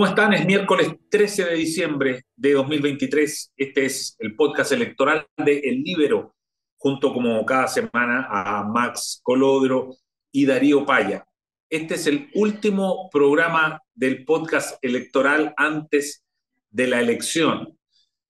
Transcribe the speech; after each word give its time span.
¿Cómo 0.00 0.08
están? 0.08 0.32
Es 0.32 0.46
miércoles 0.46 0.96
13 1.10 1.44
de 1.44 1.54
diciembre 1.56 2.24
de 2.34 2.54
2023. 2.54 3.52
Este 3.54 3.84
es 3.84 4.16
el 4.18 4.34
podcast 4.34 4.72
electoral 4.72 5.26
de 5.36 5.58
El 5.58 5.82
Libero, 5.82 6.34
junto 6.78 7.12
como 7.12 7.44
cada 7.44 7.68
semana 7.68 8.26
a 8.30 8.64
Max 8.64 9.20
Colodro 9.22 9.90
y 10.32 10.46
Darío 10.46 10.86
Paya. 10.86 11.26
Este 11.68 11.96
es 11.96 12.06
el 12.06 12.30
último 12.34 13.10
programa 13.10 13.82
del 13.94 14.24
podcast 14.24 14.82
electoral 14.82 15.52
antes 15.58 16.24
de 16.70 16.86
la 16.86 16.98
elección, 16.98 17.78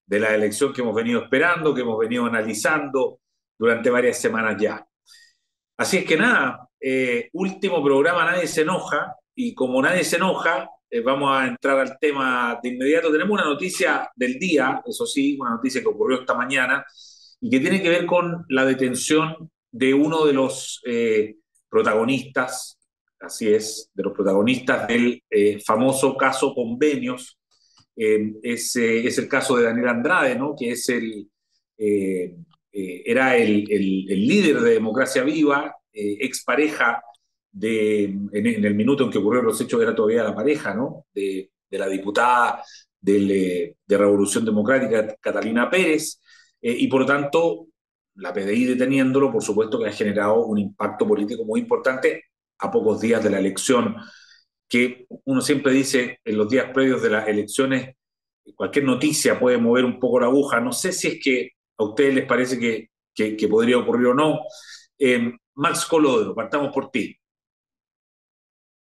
de 0.06 0.18
la 0.18 0.34
elección 0.34 0.72
que 0.72 0.80
hemos 0.80 0.96
venido 0.96 1.22
esperando, 1.22 1.72
que 1.72 1.82
hemos 1.82 2.00
venido 2.00 2.26
analizando 2.26 3.20
durante 3.56 3.90
varias 3.90 4.18
semanas 4.18 4.60
ya. 4.60 4.84
Así 5.76 5.98
es 5.98 6.04
que 6.04 6.16
nada, 6.16 6.68
eh, 6.80 7.30
último 7.32 7.80
programa, 7.80 8.24
nadie 8.24 8.48
se 8.48 8.62
enoja, 8.62 9.14
y 9.36 9.54
como 9.54 9.80
nadie 9.80 10.02
se 10.02 10.16
enoja, 10.16 10.68
eh, 10.90 11.00
vamos 11.00 11.30
a 11.32 11.46
entrar 11.46 11.78
al 11.78 11.98
tema 12.00 12.58
de 12.60 12.70
inmediato. 12.70 13.12
Tenemos 13.12 13.32
una 13.32 13.44
noticia 13.44 14.10
del 14.16 14.38
día, 14.40 14.82
eso 14.84 15.06
sí, 15.06 15.36
una 15.38 15.50
noticia 15.50 15.80
que 15.80 15.86
ocurrió 15.86 16.20
esta 16.20 16.34
mañana 16.34 16.84
y 17.40 17.48
que 17.48 17.60
tiene 17.60 17.80
que 17.80 17.88
ver 17.88 18.06
con 18.06 18.44
la 18.48 18.64
detención 18.64 19.50
de 19.70 19.94
uno 19.94 20.26
de 20.26 20.32
los 20.32 20.82
eh, 20.84 21.36
protagonistas, 21.68 22.76
así 23.20 23.48
es, 23.48 23.88
de 23.94 24.02
los 24.02 24.12
protagonistas 24.12 24.88
del 24.88 25.22
eh, 25.30 25.60
famoso 25.64 26.16
caso 26.16 26.52
Convenios. 26.54 27.38
es, 27.94 28.74
el 28.76 29.28
caso 29.28 29.56
de 29.56 29.64
Daniel 29.64 29.88
Andrade, 29.88 30.34
¿no? 30.34 30.56
que 30.58 30.72
es 30.72 30.88
el, 30.88 31.28
era 32.72 33.36
el, 33.36 33.70
el, 33.70 34.10
el, 34.10 34.26
líder 34.26 34.60
de 34.60 34.72
Democracia 34.72 35.22
Viva, 35.22 35.76
expareja 35.92 37.02
en, 37.60 38.64
el 38.64 38.74
minuto 38.74 39.04
en 39.04 39.10
que 39.10 39.18
ocurrieron 39.18 39.46
los 39.46 39.60
hechos 39.60 39.82
era 39.82 39.94
todavía 39.94 40.24
la 40.24 40.34
pareja, 40.34 40.74
¿no? 40.74 41.06
De, 41.14 41.50
la 41.70 41.88
diputada 41.88 42.62
de, 43.00 43.76
Revolución 43.88 44.44
Democrática, 44.44 45.14
Catalina 45.20 45.70
Pérez, 45.70 46.20
eh, 46.60 46.74
y 46.78 46.88
por 46.88 47.02
lo 47.02 47.06
tanto, 47.06 47.66
la 48.16 48.32
PDI 48.32 48.64
deteniéndolo, 48.66 49.32
por 49.32 49.42
supuesto 49.42 49.78
que 49.78 49.88
ha 49.88 49.92
generado 49.92 50.44
un 50.44 50.58
impacto 50.58 51.06
político 51.06 51.44
muy 51.44 51.60
importante 51.60 52.24
a 52.58 52.70
pocos 52.70 53.00
días 53.00 53.22
de 53.22 53.30
la 53.30 53.38
elección, 53.38 53.96
que 54.68 55.06
uno 55.24 55.40
siempre 55.40 55.72
dice 55.72 56.20
en 56.24 56.36
los 56.36 56.48
días 56.48 56.70
previos 56.72 57.02
de 57.02 57.10
las 57.10 57.26
elecciones, 57.28 57.96
cualquier 58.54 58.84
noticia 58.84 59.38
puede 59.38 59.58
mover 59.58 59.84
un 59.84 59.98
poco 59.98 60.20
la 60.20 60.26
aguja. 60.26 60.60
No 60.60 60.72
sé 60.72 60.92
si 60.92 61.08
es 61.08 61.20
que 61.22 61.50
a 61.78 61.84
ustedes 61.84 62.14
les 62.14 62.26
parece 62.26 62.58
que, 62.58 62.90
que, 63.14 63.48
podría 63.48 63.78
ocurrir 63.78 64.08
o 64.08 64.14
no. 64.14 64.40
Eh, 64.98 65.32
Max 65.54 65.84
Colodro, 65.86 66.34
partamos 66.34 66.72
por 66.72 66.90
ti. 66.90 67.19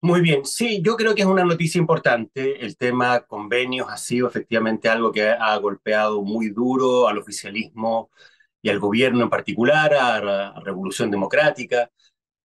Muy 0.05 0.21
bien, 0.21 0.45
sí, 0.45 0.83
yo 0.83 0.95
creo 0.97 1.15
que 1.15 1.23
es 1.23 1.27
una 1.27 1.43
noticia 1.43 1.79
importante. 1.79 2.63
El 2.63 2.77
tema 2.77 3.21
convenios 3.25 3.87
ha 3.89 3.97
sido 3.97 4.27
efectivamente 4.27 4.87
algo 4.87 5.11
que 5.11 5.27
ha 5.27 5.57
golpeado 5.57 6.21
muy 6.21 6.49
duro 6.49 7.07
al 7.07 7.17
oficialismo 7.17 8.11
y 8.61 8.69
al 8.69 8.79
gobierno 8.79 9.23
en 9.23 9.31
particular, 9.31 9.95
a 9.95 10.21
la 10.21 10.59
Revolución 10.63 11.09
Democrática. 11.09 11.89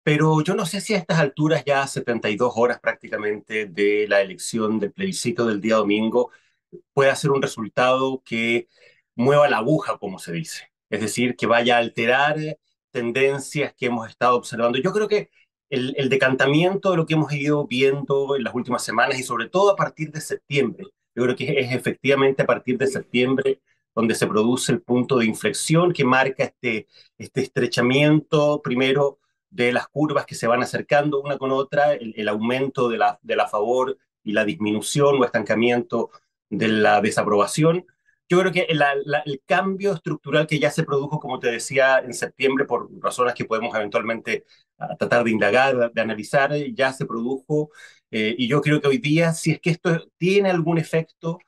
Pero 0.04 0.42
yo 0.44 0.56
no 0.56 0.68
sé 0.68 0.82
si 0.82 0.94
a 0.94 0.98
estas 0.98 1.20
alturas, 1.20 1.64
ya 1.66 1.88
72 1.88 2.54
horas 2.56 2.80
prácticamente 2.80 3.66
de 3.66 4.08
la 4.08 4.22
elección 4.22 4.80
del 4.80 4.94
plebiscito 4.94 5.48
del 5.48 5.60
día 5.60 5.78
domingo, 5.78 6.32
pueda 6.94 7.16
ser 7.16 7.32
un 7.32 7.42
resultado 7.42 8.22
que 8.24 8.68
mueva 9.16 9.50
la 9.50 9.58
aguja, 9.58 9.98
como 9.98 10.20
se 10.20 10.34
dice. 10.34 10.72
Es 10.92 11.02
decir, 11.02 11.36
que 11.36 11.48
vaya 11.48 11.78
a 11.78 11.80
alterar 11.80 12.38
tendencias 12.92 13.74
que 13.76 13.88
hemos 13.88 14.10
estado 14.10 14.36
observando. 14.36 14.78
Yo 14.80 14.94
creo 14.94 15.08
que 15.08 15.32
el, 15.70 16.10
decantamiento 16.10 16.92
de 16.92 16.98
lo 16.98 17.06
que 17.06 17.14
hemos 17.14 17.32
ido 17.34 17.66
viendo 17.68 18.36
en 18.36 18.44
las 18.44 18.56
últimas 18.56 18.84
semanas 18.84 19.20
y 19.20 19.24
sobre 19.24 19.50
todo 19.50 19.72
a 19.72 19.76
partir 19.76 20.12
de 20.12 20.22
septiembre. 20.22 20.86
Yo 21.16 21.24
creo 21.24 21.36
que 21.36 21.60
es 21.60 21.74
efectivamente 21.74 22.44
a 22.44 22.46
partir 22.46 22.78
de 22.78 22.88
septiembre 22.88 23.62
donde 23.96 24.16
se 24.16 24.28
produce 24.28 24.72
el 24.72 24.82
punto 24.82 25.18
de 25.18 25.26
inflexión 25.26 25.92
que 25.92 26.04
marca 26.04 26.44
este, 26.44 26.88
este 27.18 27.42
estrechamiento, 27.42 28.62
primero, 28.62 29.20
de 29.50 29.72
las 29.72 29.88
curvas 29.88 30.26
que 30.26 30.36
se 30.36 30.48
van 30.48 30.62
acercando 30.62 31.22
una 31.22 31.38
con 31.38 31.52
otra, 31.52 31.94
el, 31.94 32.14
el 32.16 32.28
aumento 32.28 32.90
de 32.90 32.98
la, 32.98 33.20
de 33.24 33.36
la 33.36 33.48
favor 33.48 33.98
y 34.24 34.34
la 34.34 34.46
disminución 34.46 35.20
o 35.20 35.26
estancamiento 35.26 36.12
de 36.50 36.68
la 36.68 37.02
desaprobación, 37.02 37.86
yo 38.30 38.40
creo 38.40 38.52
que 38.52 38.68
el 38.70 39.42
cambio 39.46 39.94
estructural 39.94 40.48
que 40.48 40.60
ya 40.60 40.70
se 40.70 40.84
produjo, 40.84 41.20
como 41.20 41.40
te 41.40 41.50
decía, 41.50 42.00
en 42.00 42.14
septiembre, 42.14 42.66
por 42.66 42.90
razones 43.02 43.34
que 43.34 43.46
podemos 43.46 43.74
eventualmente 43.74 44.46
ah, 44.78 44.96
tratar 44.98 45.24
de 45.24 45.32
indagar, 45.32 45.92
de 45.94 46.02
analizar, 46.02 46.54
ya 46.74 46.94
se 46.94 47.06
produjo. 47.06 47.72
Eh, 48.12 48.36
y 48.38 48.48
yo 48.48 48.62
creo 48.62 48.82
que 48.82 48.88
hoy 48.88 48.98
día, 49.00 49.34
si 49.34 49.52
es 49.52 49.60
que 49.60 49.70
esto 49.72 50.10
tiene 50.18 50.50
algún 50.50 50.78
efecto, 50.78 51.40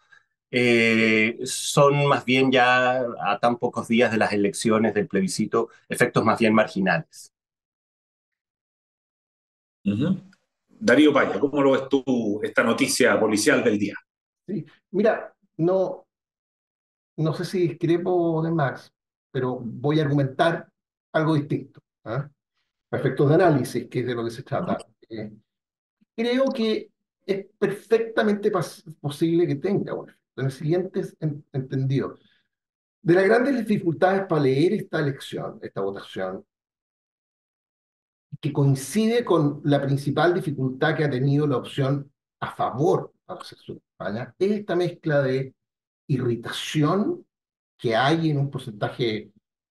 eh, 0.51 1.39
son 1.45 2.07
más 2.07 2.25
bien 2.25 2.51
ya 2.51 3.01
a 3.21 3.39
tan 3.39 3.57
pocos 3.57 3.87
días 3.87 4.11
de 4.11 4.17
las 4.17 4.33
elecciones 4.33 4.93
del 4.93 5.07
plebiscito, 5.07 5.69
efectos 5.87 6.25
más 6.25 6.39
bien 6.39 6.53
marginales. 6.53 7.33
Darío 10.67 11.13
Paya, 11.13 11.39
¿cómo 11.39 11.61
lo 11.61 11.71
ves 11.71 11.89
tú 11.89 12.39
esta 12.43 12.63
noticia 12.63 13.19
policial 13.19 13.63
del 13.63 13.77
día? 13.77 13.95
Sí, 14.47 14.65
mira, 14.91 15.33
no, 15.57 16.07
no 17.17 17.33
sé 17.33 17.45
si 17.45 17.67
discrepo 17.67 18.41
de 18.41 18.51
Max, 18.51 18.91
pero 19.31 19.59
voy 19.59 19.99
a 19.99 20.03
argumentar 20.03 20.69
algo 21.13 21.35
distinto. 21.35 21.81
¿ah? 22.05 22.29
Efectos 22.91 23.29
de 23.29 23.35
análisis, 23.35 23.87
que 23.87 23.99
es 23.99 24.07
de 24.07 24.15
lo 24.15 24.23
que 24.23 24.31
se 24.31 24.43
trata. 24.43 24.77
Eh, 25.09 25.31
creo 26.15 26.45
que 26.45 26.91
es 27.25 27.45
perfectamente 27.57 28.51
posible 28.99 29.47
que 29.47 29.55
tenga 29.55 29.93
un 29.93 30.09
efecto. 30.09 30.19
En 30.37 30.45
el 30.45 30.51
siguiente 30.51 31.01
entendido. 31.51 32.15
De 33.01 33.13
las 33.13 33.25
grandes 33.25 33.57
dificultades 33.57 34.25
para 34.27 34.41
leer 34.41 34.73
esta 34.73 34.99
elección, 34.99 35.59
esta 35.61 35.81
votación, 35.81 36.45
que 38.39 38.53
coincide 38.53 39.25
con 39.25 39.61
la 39.65 39.81
principal 39.81 40.33
dificultad 40.33 40.95
que 40.95 41.03
ha 41.03 41.09
tenido 41.09 41.45
la 41.45 41.57
opción 41.57 42.09
a 42.39 42.55
favor 42.55 43.13
de 43.27 43.35
la 43.35 43.43
sección 43.43 43.77
de 43.77 43.83
España, 43.91 44.35
es 44.39 44.51
esta 44.51 44.75
mezcla 44.77 45.21
de 45.21 45.53
irritación 46.07 47.25
que 47.77 47.95
hay 47.95 48.29
en 48.29 48.39
un 48.39 48.49
porcentaje 48.49 49.31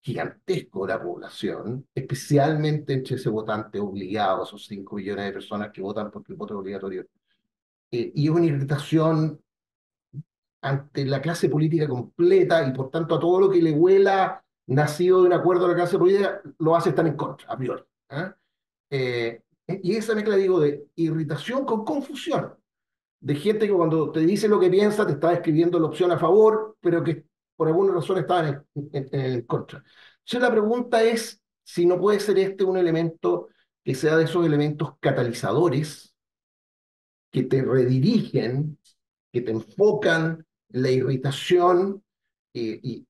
gigantesco 0.09 0.85
de 0.85 0.93
la 0.93 1.01
población, 1.01 1.87
especialmente 1.93 2.93
entre 2.93 3.15
ese 3.15 3.29
votante 3.29 3.79
obligado, 3.79 4.43
esos 4.43 4.65
5 4.65 4.95
millones 4.95 5.25
de 5.25 5.33
personas 5.33 5.71
que 5.71 5.81
votan 5.81 6.09
porque 6.09 6.33
el 6.33 6.37
voto 6.37 6.55
es 6.55 6.59
obligatorio, 6.59 7.05
eh, 7.91 8.11
y 8.15 8.29
una 8.29 8.45
irritación 8.45 9.39
ante 10.61 11.05
la 11.05 11.21
clase 11.21 11.47
política 11.47 11.87
completa 11.87 12.67
y 12.67 12.73
por 12.73 12.89
tanto 12.89 13.15
a 13.15 13.19
todo 13.19 13.39
lo 13.39 13.49
que 13.49 13.61
le 13.61 13.71
huela 13.71 14.43
nacido 14.67 15.21
de 15.21 15.27
un 15.27 15.33
acuerdo 15.33 15.65
a 15.65 15.69
la 15.69 15.75
clase 15.75 15.97
política, 15.97 16.41
lo 16.57 16.75
hace 16.75 16.89
estar 16.89 17.05
en 17.05 17.15
contra, 17.15 17.47
a 17.47 17.57
priori. 17.57 17.83
¿ah? 18.09 18.35
Eh, 18.89 19.41
y 19.67 19.95
esa 19.95 20.15
mezcla, 20.15 20.35
digo, 20.35 20.59
de 20.59 20.87
irritación 20.95 21.65
con 21.65 21.85
confusión 21.85 22.53
de 23.21 23.35
gente 23.35 23.67
que 23.67 23.73
cuando 23.73 24.11
te 24.11 24.21
dice 24.21 24.47
lo 24.47 24.59
que 24.59 24.69
piensa 24.69 25.05
te 25.05 25.13
está 25.13 25.33
escribiendo 25.33 25.79
la 25.79 25.87
opción 25.87 26.11
a 26.11 26.17
favor, 26.17 26.77
pero 26.79 27.03
que 27.03 27.25
por 27.59 27.67
alguna 27.67 27.93
razón 27.95 28.19
estaban 28.19 28.65
en, 28.93 29.09
en, 29.11 29.41
contra. 29.41 29.83
Entonces 30.19 30.41
la 30.41 30.49
pregunta 30.49 31.03
es 31.03 31.41
si 31.61 31.85
no 31.85 31.99
puede 31.99 32.21
ser 32.21 32.39
este 32.39 32.63
un 32.63 32.77
elemento 32.77 33.49
que 33.83 33.95
sea 33.95 34.15
de 34.15 34.23
esos 34.23 34.45
elementos 34.45 34.93
catalizadores 35.01 36.15
que 37.29 37.43
te 37.43 37.61
redirigen, 37.61 38.77
que 39.33 39.41
te 39.41 39.51
enfocan 39.51 40.45
la 40.69 40.89
irritación 40.89 42.01
eh, 42.53 42.79
y, 42.81 43.05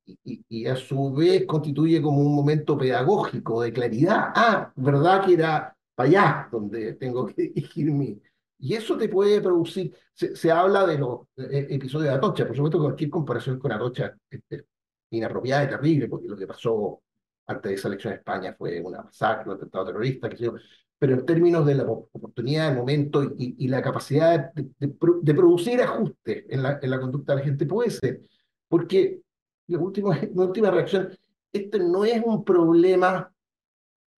y, 0.50 0.66
a 0.66 0.76
su 0.76 1.14
vez 1.14 1.46
constituye 1.46 2.02
como 2.02 2.22
un 2.22 2.34
momento 2.36 2.76
pedagógico 2.76 3.62
de 3.62 3.72
claridad. 3.72 4.32
Ah, 4.34 4.74
¿verdad 4.76 5.28
que 5.28 5.34
era 5.36 5.78
para 5.94 6.10
allá 6.10 6.50
donde 6.52 6.94
tengo 6.94 7.28
que 7.28 7.34
dirigir 7.54 7.92
mi, 7.92 8.20
y 8.60 8.74
eso 8.74 8.98
te 8.98 9.08
puede 9.08 9.42
producir, 9.42 9.96
se, 10.14 10.52
habla 10.52 10.86
de 10.86 10.98
los 10.98 11.22
eh, 11.38 11.68
episodios 11.70 12.12
de 12.12 12.18
Atocha, 12.18 12.46
por 12.46 12.56
supuesto 12.56 12.78
que 12.78 12.84
cualquier 12.84 13.10
comparación 13.10 13.58
con 13.58 13.72
Atocha 13.72 14.14
es, 14.30 14.66
inapropiada 15.12 15.64
y 15.64 15.70
terrible, 15.70 16.08
porque 16.08 16.28
lo 16.28 16.38
que 16.38 16.46
pasó 16.46 17.02
antes 17.48 17.70
de 17.70 17.76
esa 17.76 17.88
elección 17.88 18.14
en 18.14 18.20
España 18.20 18.56
fue 18.58 18.82
una 18.82 19.02
masacre, 19.02 19.50
un 19.50 19.56
atentado 19.56 19.86
terrorista, 19.86 20.30
qué 20.30 20.38
sé 20.38 20.44
yo. 20.44 20.54
Pero 21.00 21.14
en 21.14 21.26
términos 21.26 21.66
de 21.66 21.76
la 21.76 21.84
oportunidad, 21.84 22.68
del 22.68 22.78
momento 22.78 23.34
y, 23.38 23.68
la 23.70 23.82
capacidad 23.82 24.52
de, 24.54 25.34
producir 25.34 25.82
ajustes 25.82 26.44
en 26.50 26.62
la, 26.62 26.80
en 26.82 26.90
la 26.90 27.00
conducta 27.00 27.34
de 27.34 27.40
la 27.40 27.46
gente, 27.46 27.66
puede 27.66 27.90
ser. 27.90 28.22
Porque 28.68 29.22
la 29.68 29.80
última, 29.80 30.20
última 30.34 30.70
reacción, 30.70 31.10
este 31.54 31.80
no 31.80 32.04
es 32.06 32.22
un 32.24 32.44
problema 32.44 33.34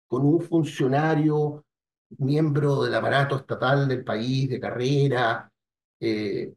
con 0.09 0.25
un 0.25 0.41
funcionario 0.41 1.65
miembro 2.19 2.83
del 2.83 2.95
aparato 2.95 3.37
estatal 3.37 3.89
del 3.89 4.05
país, 4.05 4.49
de 4.49 4.61
carrera. 4.61 5.51
Eh, 6.01 6.53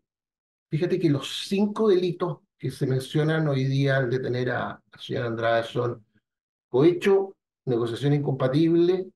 fíjate 0.70 1.00
que 1.00 1.10
los 1.10 1.48
cinco 1.48 1.90
delitos 1.90 2.40
que 2.58 2.72
se 2.72 2.88
mencionan 2.88 3.48
hoy 3.48 3.66
día 3.66 3.98
al 3.98 4.10
detener 4.10 4.52
a 4.52 4.82
la 4.92 5.00
señora 5.00 5.28
Andrade 5.28 5.64
son 5.64 6.06
cohecho, 6.70 7.36
negociación 7.66 8.14
incompatible, 8.14 9.12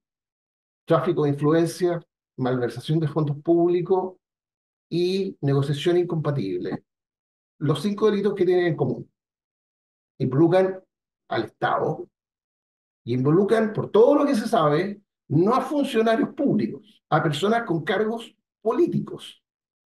tráfico 0.85 1.23
de 1.23 1.29
influencia, 1.29 2.01
malversación 2.37 2.99
de 2.99 3.07
fondos 3.07 3.37
públicos 3.41 4.15
y 4.89 5.37
negociación 5.41 5.97
incompatible. 5.97 6.83
Los 7.59 7.81
cinco 7.81 8.09
delitos 8.09 8.35
que 8.35 8.45
tienen 8.45 8.67
en 8.67 8.75
común. 8.75 9.09
Involucran 10.19 10.81
al 11.29 11.43
Estado 11.45 12.07
y 13.03 13.13
involucran, 13.13 13.73
por 13.73 13.89
todo 13.89 14.15
lo 14.15 14.25
que 14.25 14.35
se 14.35 14.47
sabe, 14.47 15.01
no 15.29 15.53
a 15.53 15.61
funcionarios 15.61 16.29
públicos, 16.29 17.03
a 17.09 17.21
personas 17.21 17.63
con 17.63 17.83
cargos 17.83 18.35
políticos. 18.61 19.43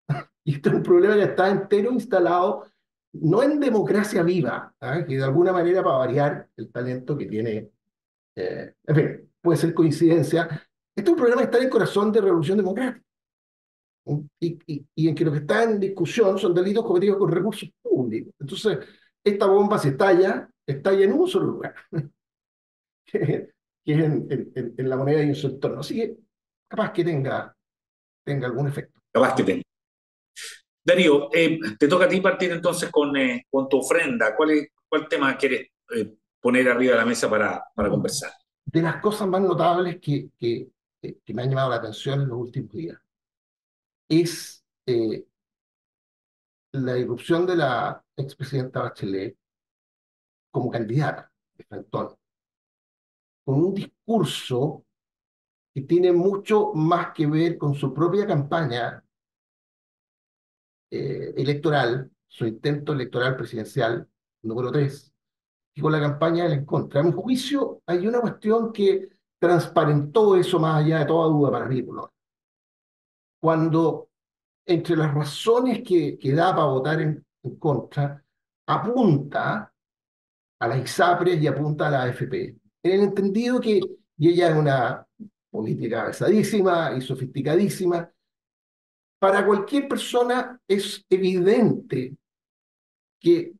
Y 0.42 0.54
este 0.54 0.70
es 0.70 0.74
un 0.74 0.82
problema 0.82 1.14
que 1.14 1.24
está 1.24 1.50
entero 1.50 1.92
instalado, 1.92 2.64
no 3.12 3.42
en 3.42 3.60
democracia 3.60 4.22
viva, 4.22 4.74
¿ah? 4.80 5.04
que 5.06 5.16
de 5.16 5.22
alguna 5.22 5.52
manera 5.52 5.82
para 5.82 5.98
variar 5.98 6.48
el 6.56 6.72
talento 6.72 7.16
que 7.16 7.26
tiene, 7.26 7.70
eh, 8.34 8.74
en 8.86 8.96
fin, 8.96 9.30
puede 9.42 9.58
ser 9.58 9.74
coincidencia. 9.74 10.48
Este 10.96 11.08
es 11.08 11.08
un 11.10 11.16
problema 11.16 11.42
que 11.42 11.44
está 11.44 11.58
en 11.58 11.64
el 11.64 11.70
corazón 11.70 12.10
de 12.10 12.22
Revolución 12.22 12.56
Democrática. 12.56 13.04
Y, 14.40 14.58
y, 14.66 14.86
y, 14.94 15.08
en 15.08 15.14
que 15.14 15.26
lo 15.26 15.30
que 15.30 15.38
está 15.38 15.62
en 15.62 15.78
discusión 15.78 16.38
son 16.38 16.54
delitos 16.54 16.84
cometidos 16.84 17.18
con 17.18 17.30
recursos 17.30 17.70
públicos. 17.82 18.32
Entonces, 18.40 18.78
esta 19.22 19.46
bomba 19.46 19.78
se 19.78 19.90
estalla, 19.90 20.48
estalla 20.66 21.04
en 21.04 21.12
un 21.12 21.28
solo 21.28 21.46
lugar, 21.46 21.74
que, 23.94 23.98
es 23.98 24.04
en, 24.04 24.52
en, 24.54 24.74
en, 24.76 24.88
la 24.88 24.96
moneda 24.96 25.22
y 25.22 25.28
en 25.28 25.34
su 25.34 25.48
entorno. 25.48 25.80
Así 25.80 25.96
que 25.96 26.16
capaz 26.68 26.92
que 26.92 27.04
tenga, 27.04 27.54
tenga 28.24 28.46
algún 28.46 28.68
efecto. 28.68 29.00
Capaz 29.12 29.34
que 29.34 29.42
tenga. 29.42 29.62
Darío, 30.84 31.28
eh, 31.32 31.58
te 31.78 31.88
toca 31.88 32.06
a 32.06 32.08
ti 32.08 32.20
partir 32.20 32.52
entonces 32.52 32.90
con, 32.90 33.16
eh, 33.16 33.46
con 33.50 33.68
tu 33.68 33.78
ofrenda. 33.78 34.34
¿Cuál, 34.34 34.52
es, 34.52 34.68
¿Cuál 34.88 35.08
tema 35.08 35.36
quieres 35.36 35.68
eh, 35.94 36.16
poner 36.40 36.68
arriba 36.68 36.92
de 36.92 36.98
la 36.98 37.04
mesa 37.04 37.28
para, 37.28 37.62
para 37.74 37.90
conversar? 37.90 38.32
De 38.64 38.82
las 38.82 38.96
cosas 39.00 39.28
más 39.28 39.42
notables 39.42 40.00
que, 40.00 40.30
que, 40.38 40.70
que 41.00 41.34
me 41.34 41.42
han 41.42 41.50
llamado 41.50 41.70
la 41.70 41.76
atención 41.76 42.22
en 42.22 42.28
los 42.28 42.38
últimos 42.38 42.72
días 42.72 42.98
es 44.08 44.64
la 46.72 46.98
irrupción 46.98 47.46
de 47.46 47.56
la 47.56 48.04
expresidenta 48.16 48.82
Bachelet 48.82 49.36
como 50.50 50.70
candidata 50.70 51.30
de 51.56 51.64
Frentón, 51.64 52.16
con 53.50 53.64
un 53.64 53.74
discurso 53.74 54.84
que 55.74 55.82
tiene 55.82 56.12
mucho 56.12 56.72
más 56.72 57.12
que 57.12 57.26
ver 57.26 57.58
con 57.58 57.74
su 57.74 57.92
propia 57.92 58.24
campaña 58.24 59.04
eh, 60.88 61.34
electoral, 61.36 62.08
su 62.28 62.46
intento 62.46 62.92
electoral 62.92 63.36
presidencial 63.36 64.08
número 64.42 64.70
3, 64.70 65.12
y 65.74 65.80
con 65.80 65.90
la 65.90 65.98
campaña 65.98 66.46
en 66.46 66.64
contra. 66.64 67.00
A 67.00 67.02
mi 67.02 67.10
juicio, 67.10 67.82
hay 67.86 68.06
una 68.06 68.20
cuestión 68.20 68.72
que 68.72 69.08
transparentó 69.40 70.36
eso 70.36 70.60
más 70.60 70.84
allá 70.84 71.00
de 71.00 71.06
toda 71.06 71.28
duda 71.28 71.50
para 71.50 71.66
mí, 71.66 71.84
Cuando 73.40 74.10
entre 74.64 74.96
las 74.96 75.12
razones 75.12 75.82
que, 75.84 76.16
que 76.16 76.32
da 76.32 76.54
para 76.54 76.66
votar 76.66 77.00
en, 77.00 77.26
en 77.42 77.56
contra, 77.56 78.24
apunta 78.66 79.72
a 80.60 80.68
la 80.68 80.78
ISAPRES 80.78 81.42
y 81.42 81.48
apunta 81.48 81.88
a 81.88 81.90
la 81.90 82.02
AFP, 82.04 82.59
en 82.82 82.92
el 82.92 83.00
entendido 83.00 83.60
que, 83.60 83.80
y 84.18 84.28
ella 84.28 84.50
es 84.50 84.56
una 84.56 85.06
política 85.50 86.02
avanzadísima 86.02 86.94
y 86.96 87.00
sofisticadísima, 87.00 88.10
para 89.18 89.44
cualquier 89.44 89.86
persona 89.88 90.58
es 90.66 91.04
evidente 91.10 92.16
que 93.20 93.52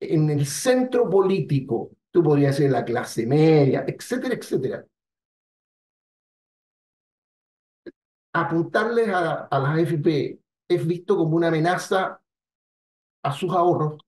en 0.00 0.30
el 0.30 0.46
centro 0.46 1.08
político, 1.08 1.90
tú 2.10 2.22
podrías 2.22 2.56
decir 2.56 2.70
la 2.70 2.84
clase 2.84 3.26
media, 3.26 3.84
etcétera, 3.86 4.34
etcétera, 4.34 4.84
apuntarles 8.32 9.08
a, 9.08 9.44
a 9.44 9.58
las 9.58 9.78
AFP 9.78 10.38
es 10.68 10.86
visto 10.86 11.16
como 11.16 11.36
una 11.36 11.48
amenaza 11.48 12.20
a 13.22 13.32
sus 13.32 13.52
ahorros, 13.52 14.00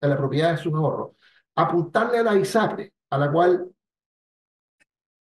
a 0.00 0.08
la 0.08 0.16
propiedad 0.16 0.52
de 0.52 0.58
sus 0.58 0.74
ahorros. 0.74 1.12
Apuntarle 1.54 2.18
a 2.18 2.22
la 2.22 2.36
ISAPRE, 2.36 2.92
a 3.10 3.18
la 3.18 3.32
cual, 3.32 3.70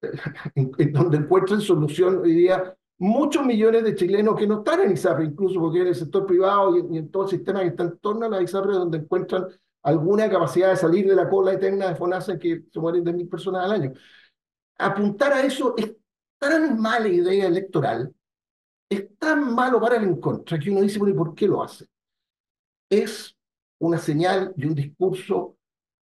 en, 0.56 0.94
donde 0.94 1.18
encuentran 1.18 1.62
solución 1.62 2.20
hoy 2.20 2.34
día 2.34 2.76
muchos 2.98 3.46
millones 3.46 3.84
de 3.84 3.96
chilenos 3.96 4.38
que 4.38 4.48
no 4.48 4.60
están 4.60 4.82
en 4.82 4.92
ISAPRE, 4.92 5.26
incluso 5.26 5.60
porque 5.60 5.82
en 5.82 5.88
el 5.88 5.96
sector 5.96 6.26
privado 6.26 6.78
y, 6.78 6.98
en 6.98 7.12
todo 7.12 7.24
el 7.24 7.30
sistema 7.30 7.62
que 7.62 7.68
está 7.68 7.84
en 7.84 7.98
torno 7.98 8.26
a 8.26 8.30
la 8.30 8.42
ISAPRE, 8.42 8.74
donde 8.74 9.00
encuentran 9.00 9.48
alguna 9.84 10.30
capacidad 10.30 10.70
de 10.70 10.78
salir 10.78 11.08
de 11.08 11.16
la 11.16 11.30
cola 11.30 11.54
eterna 11.54 11.90
de 11.90 11.96
FONASA 11.96 12.40
que 12.40 12.64
se 12.72 12.80
mueren 12.80 13.04
de 13.04 13.14
mil 13.14 13.28
personas 13.28 13.66
al 13.66 13.72
año. 13.72 13.94
Apuntar 14.78 15.34
a 15.34 15.44
eso 15.44 15.76
es 15.78 15.96
tan 16.40 16.80
mala 16.80 17.08
idea 17.08 17.48
electoral, 17.48 18.14
es 18.90 19.18
tan 19.18 19.54
malo 19.54 19.80
para 19.80 19.98
el 19.98 20.04
en 20.04 20.20
que 20.20 20.72
uno 20.72 20.82
dice, 20.82 21.00
bueno, 21.00 21.14
¿y 21.14 21.18
por 21.18 21.36
qué 21.36 21.48
lo 21.48 21.64
hace? 21.64 21.86
Es 22.90 23.36
una 23.80 23.98
señal 23.98 24.54
y 24.56 24.66
un 24.66 24.76
discurso 24.76 25.58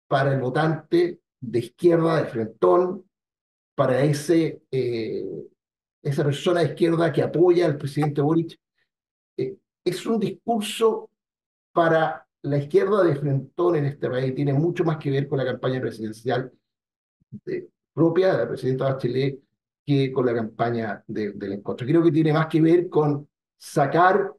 para 0.09 0.35
el 0.35 0.41
votante 0.41 1.21
de 1.41 1.59
izquierda, 1.59 2.23
de 2.23 2.29
frentón, 2.29 3.05
para 3.75 4.03
ese 4.03 4.63
eh, 4.71 5.25
esa 6.03 6.25
persona 6.25 6.61
de 6.61 6.67
izquierda 6.67 7.13
que 7.13 7.23
apoya 7.23 7.67
al 7.67 7.77
presidente 7.77 8.21
Boric, 8.21 8.59
eh, 9.37 9.57
es 9.85 10.07
un 10.07 10.19
discurso 10.19 11.11
para 11.73 12.27
la 12.43 12.59
izquierda 12.59 13.05
de 13.05 13.17
Frentón 13.17 13.77
en 13.77 13.87
este 13.87 14.09
país, 14.09 14.35
tiene 14.35 14.55
mucho 14.55 14.85
más 14.85 14.97
que 14.97 15.11
ver 15.11 15.29
con 15.29 15.39
la 15.39 15.45
campaña 15.45 15.81
presidencial 15.81 16.53
propia 17.93 18.33
de 18.33 18.39
la 18.39 18.49
presidenta 18.49 18.93
Bachelet 18.93 19.41
que 19.87 20.13
con 20.13 20.27
la 20.27 20.35
campaña 20.35 21.05
de, 21.07 21.33
del 21.33 21.53
encuentro. 21.53 21.87
Creo 21.87 22.03
que 22.03 22.13
tiene 22.13 22.33
más 22.33 22.47
que 22.47 22.61
ver 22.61 22.89
con 22.89 23.29
sacar 23.59 24.33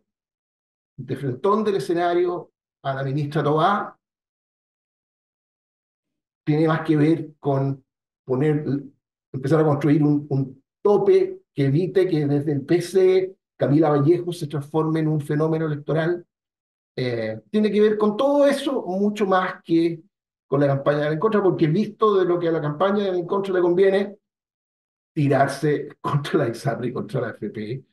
de 0.98 1.16
Frentón 1.16 1.64
del 1.64 1.76
escenario 1.76 2.52
a 2.84 2.96
la 2.96 3.04
ministra 3.04 3.44
Tobá, 3.44 3.98
tiene 6.44 6.68
más 6.68 6.82
que 6.82 6.96
ver 6.96 7.34
con 7.40 7.84
poner, 8.26 8.66
empezar 9.32 9.62
a 9.62 9.66
construir 9.66 10.04
un, 10.04 10.26
un 10.30 10.64
tope 10.82 11.42
que 11.54 11.66
evite 11.66 12.08
que 12.08 12.26
desde 12.26 12.52
el 12.54 12.62
PC 12.62 13.36
Camila 13.62 13.90
Vallejo 13.90 14.34
se 14.34 14.48
transforme 14.48 15.02
en 15.02 15.08
un 15.08 15.22
fenómeno 15.22 15.68
electoral. 15.68 16.26
Eh, 16.96 17.42
tiene 17.52 17.72
que 17.72 17.80
ver 17.80 17.98
con 17.98 18.18
todo 18.18 18.48
eso 18.48 18.84
mucho 18.88 19.26
más 19.26 19.62
que 19.64 20.02
con 20.48 20.60
la 20.60 20.68
campaña 20.68 21.06
del 21.06 21.14
encuentro, 21.14 21.44
porque 21.44 21.68
visto 21.68 22.18
de 22.18 22.26
lo 22.26 22.40
que 22.40 22.48
a 22.48 22.52
la 22.52 22.60
campaña 22.60 23.06
del 23.06 23.20
encuentro 23.20 23.54
le 23.54 23.62
conviene, 23.62 24.18
tirarse 25.14 25.90
contra 26.02 26.40
la 26.40 26.50
ISAPRE 26.50 26.88
y 26.88 26.94
contra 26.94 27.22
la 27.22 27.30
FP 27.30 27.86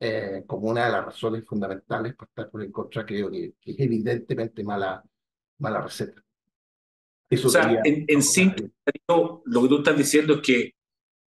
eh, 0.00 0.44
como 0.46 0.68
una 0.68 0.86
de 0.86 0.92
las 0.92 1.04
razones 1.04 1.44
fundamentales 1.44 2.16
para 2.16 2.28
estar 2.28 2.50
por 2.50 2.62
el 2.62 2.72
contra, 2.72 3.06
creo 3.06 3.30
que, 3.30 3.54
es 3.64 3.78
evidentemente 3.78 4.64
mala, 4.64 5.04
mala 5.58 5.80
receta. 5.80 6.20
Eso 7.32 7.48
o 7.48 7.50
sea, 7.50 7.80
en, 7.82 8.04
en 8.06 8.22
sí, 8.22 8.52
lo 9.08 9.62
que 9.62 9.68
tú 9.68 9.78
estás 9.78 9.96
diciendo 9.96 10.34
es 10.34 10.40
que 10.42 10.74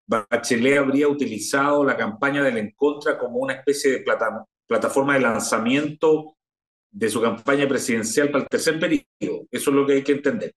Bachelet 0.06 0.78
habría 0.78 1.08
utilizado 1.08 1.86
la 1.86 1.96
campaña 1.96 2.44
del 2.44 2.58
En 2.58 2.72
Contra 2.72 3.18
como 3.18 3.38
una 3.38 3.54
especie 3.54 3.92
de 3.92 4.00
plata, 4.00 4.46
plataforma 4.68 5.14
de 5.14 5.22
lanzamiento 5.22 6.36
de 6.92 7.10
su 7.10 7.22
campaña 7.22 7.66
presidencial 7.66 8.30
para 8.30 8.44
el 8.44 8.50
tercer 8.50 8.78
periodo. 8.78 9.48
Eso 9.50 9.70
es 9.70 9.76
lo 9.76 9.86
que 9.86 9.94
hay 9.94 10.04
que 10.04 10.12
entender. 10.12 10.54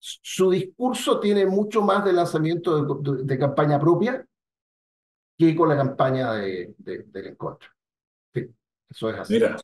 Su 0.00 0.50
discurso 0.50 1.20
tiene 1.20 1.46
mucho 1.46 1.80
más 1.80 2.04
de 2.04 2.12
lanzamiento 2.12 2.98
de, 3.22 3.38
campaña 3.38 3.78
propia 3.78 4.26
que 5.38 5.54
con 5.54 5.68
la 5.68 5.76
campaña 5.76 6.32
de, 6.32 6.74
del. 6.78 7.36
Sí, 8.34 8.50
eso 8.90 9.10
es 9.10 9.18
así. 9.20 9.34
Mira, 9.34 9.56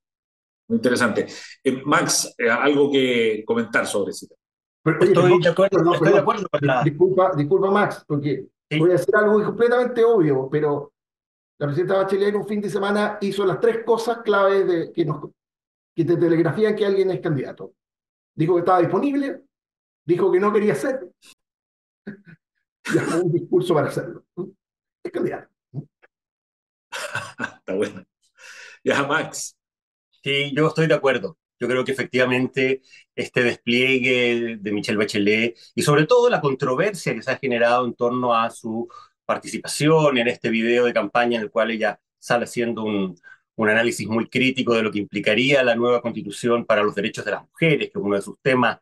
muy 0.69 0.77
interesante. 0.77 1.27
Eh, 1.65 1.83
Max, 1.85 2.33
eh, 2.39 2.49
algo 2.49 2.93
que 2.93 3.43
comentar 3.45 3.89
sobre 3.89 4.13
eso. 4.13 4.29
Estoy, 4.85 5.41
de 5.41 5.49
acuerdo, 5.49 5.93
estoy 5.93 6.13
de 6.13 6.19
acuerdo 6.19 6.49
con 6.49 6.61
la... 6.63 6.83
Disculpa, 6.83 7.33
disculpa, 7.37 7.71
Max, 7.71 8.05
porque 8.07 8.49
Voy 8.79 8.91
a 8.91 8.93
decir 8.93 9.15
algo 9.17 9.43
completamente 9.43 10.05
obvio, 10.05 10.49
pero 10.49 10.93
la 11.59 11.67
presidenta 11.67 11.97
Bachelet 11.97 12.29
en 12.29 12.37
un 12.37 12.47
fin 12.47 12.61
de 12.61 12.71
semana 12.71 13.19
hizo 13.21 13.45
las 13.45 13.59
tres 13.59 13.85
cosas 13.85 14.19
claves 14.19 14.67
de, 14.67 14.93
que, 14.93 15.05
nos, 15.05 15.29
que 15.95 16.05
te 16.05 16.17
telegrafían 16.17 16.77
que 16.77 16.87
alguien 16.87 17.11
es 17.11 17.21
candidato. 17.21 17.75
Dijo 18.35 18.55
que 18.55 18.61
estaba 18.61 18.79
disponible, 18.79 19.43
dijo 20.05 20.31
que 20.31 20.39
no 20.39 20.53
quería 20.53 20.77
ser, 20.77 21.01
y 22.95 22.99
hace 22.99 23.21
un 23.21 23.33
discurso 23.33 23.75
para 23.75 23.89
hacerlo. 23.89 24.25
Es 25.03 25.11
candidato. 25.11 25.51
Está 27.39 27.75
bueno. 27.75 28.05
Ya, 28.85 29.03
Max. 29.03 29.57
Sí, 30.23 30.55
yo 30.55 30.69
estoy 30.69 30.87
de 30.87 30.95
acuerdo. 30.95 31.37
Yo 31.61 31.69
creo 31.69 31.85
que 31.85 31.93
efectivamente 31.93 32.83
este 33.15 33.43
despliegue 33.45 34.57
de 34.61 34.73
Michelle 34.73 34.99
Bachelet 34.99 35.57
y 35.75 35.83
sobre 35.83 36.07
todo 36.07 36.31
la 36.31 36.41
controversia 36.41 37.15
que 37.15 37.23
se 37.23 37.31
ha 37.31 37.37
generado 37.39 37.87
en 37.87 37.95
torno 37.95 38.35
a 38.35 38.51
su 38.51 38.89
participación 39.27 40.19
en 40.19 40.29
este 40.29 40.51
video 40.51 40.87
de 40.87 40.93
campaña 40.95 41.37
en 41.37 41.43
el 41.45 41.51
cual 41.51 41.71
ella 41.71 42.01
sale 42.19 42.45
haciendo 42.45 42.83
un, 42.85 43.17
un 43.57 43.69
análisis 43.69 44.09
muy 44.09 44.29
crítico 44.29 44.75
de 44.75 44.83
lo 44.83 44.91
que 44.91 44.99
implicaría 44.99 45.63
la 45.63 45.75
nueva 45.77 46.01
constitución 46.03 46.65
para 46.65 46.83
los 46.83 46.95
derechos 46.95 47.25
de 47.25 47.33
las 47.33 47.43
mujeres, 47.43 47.91
que 47.91 47.99
es 47.99 48.05
uno 48.05 48.17
de 48.17 48.23
sus 48.23 48.37
temas 48.41 48.79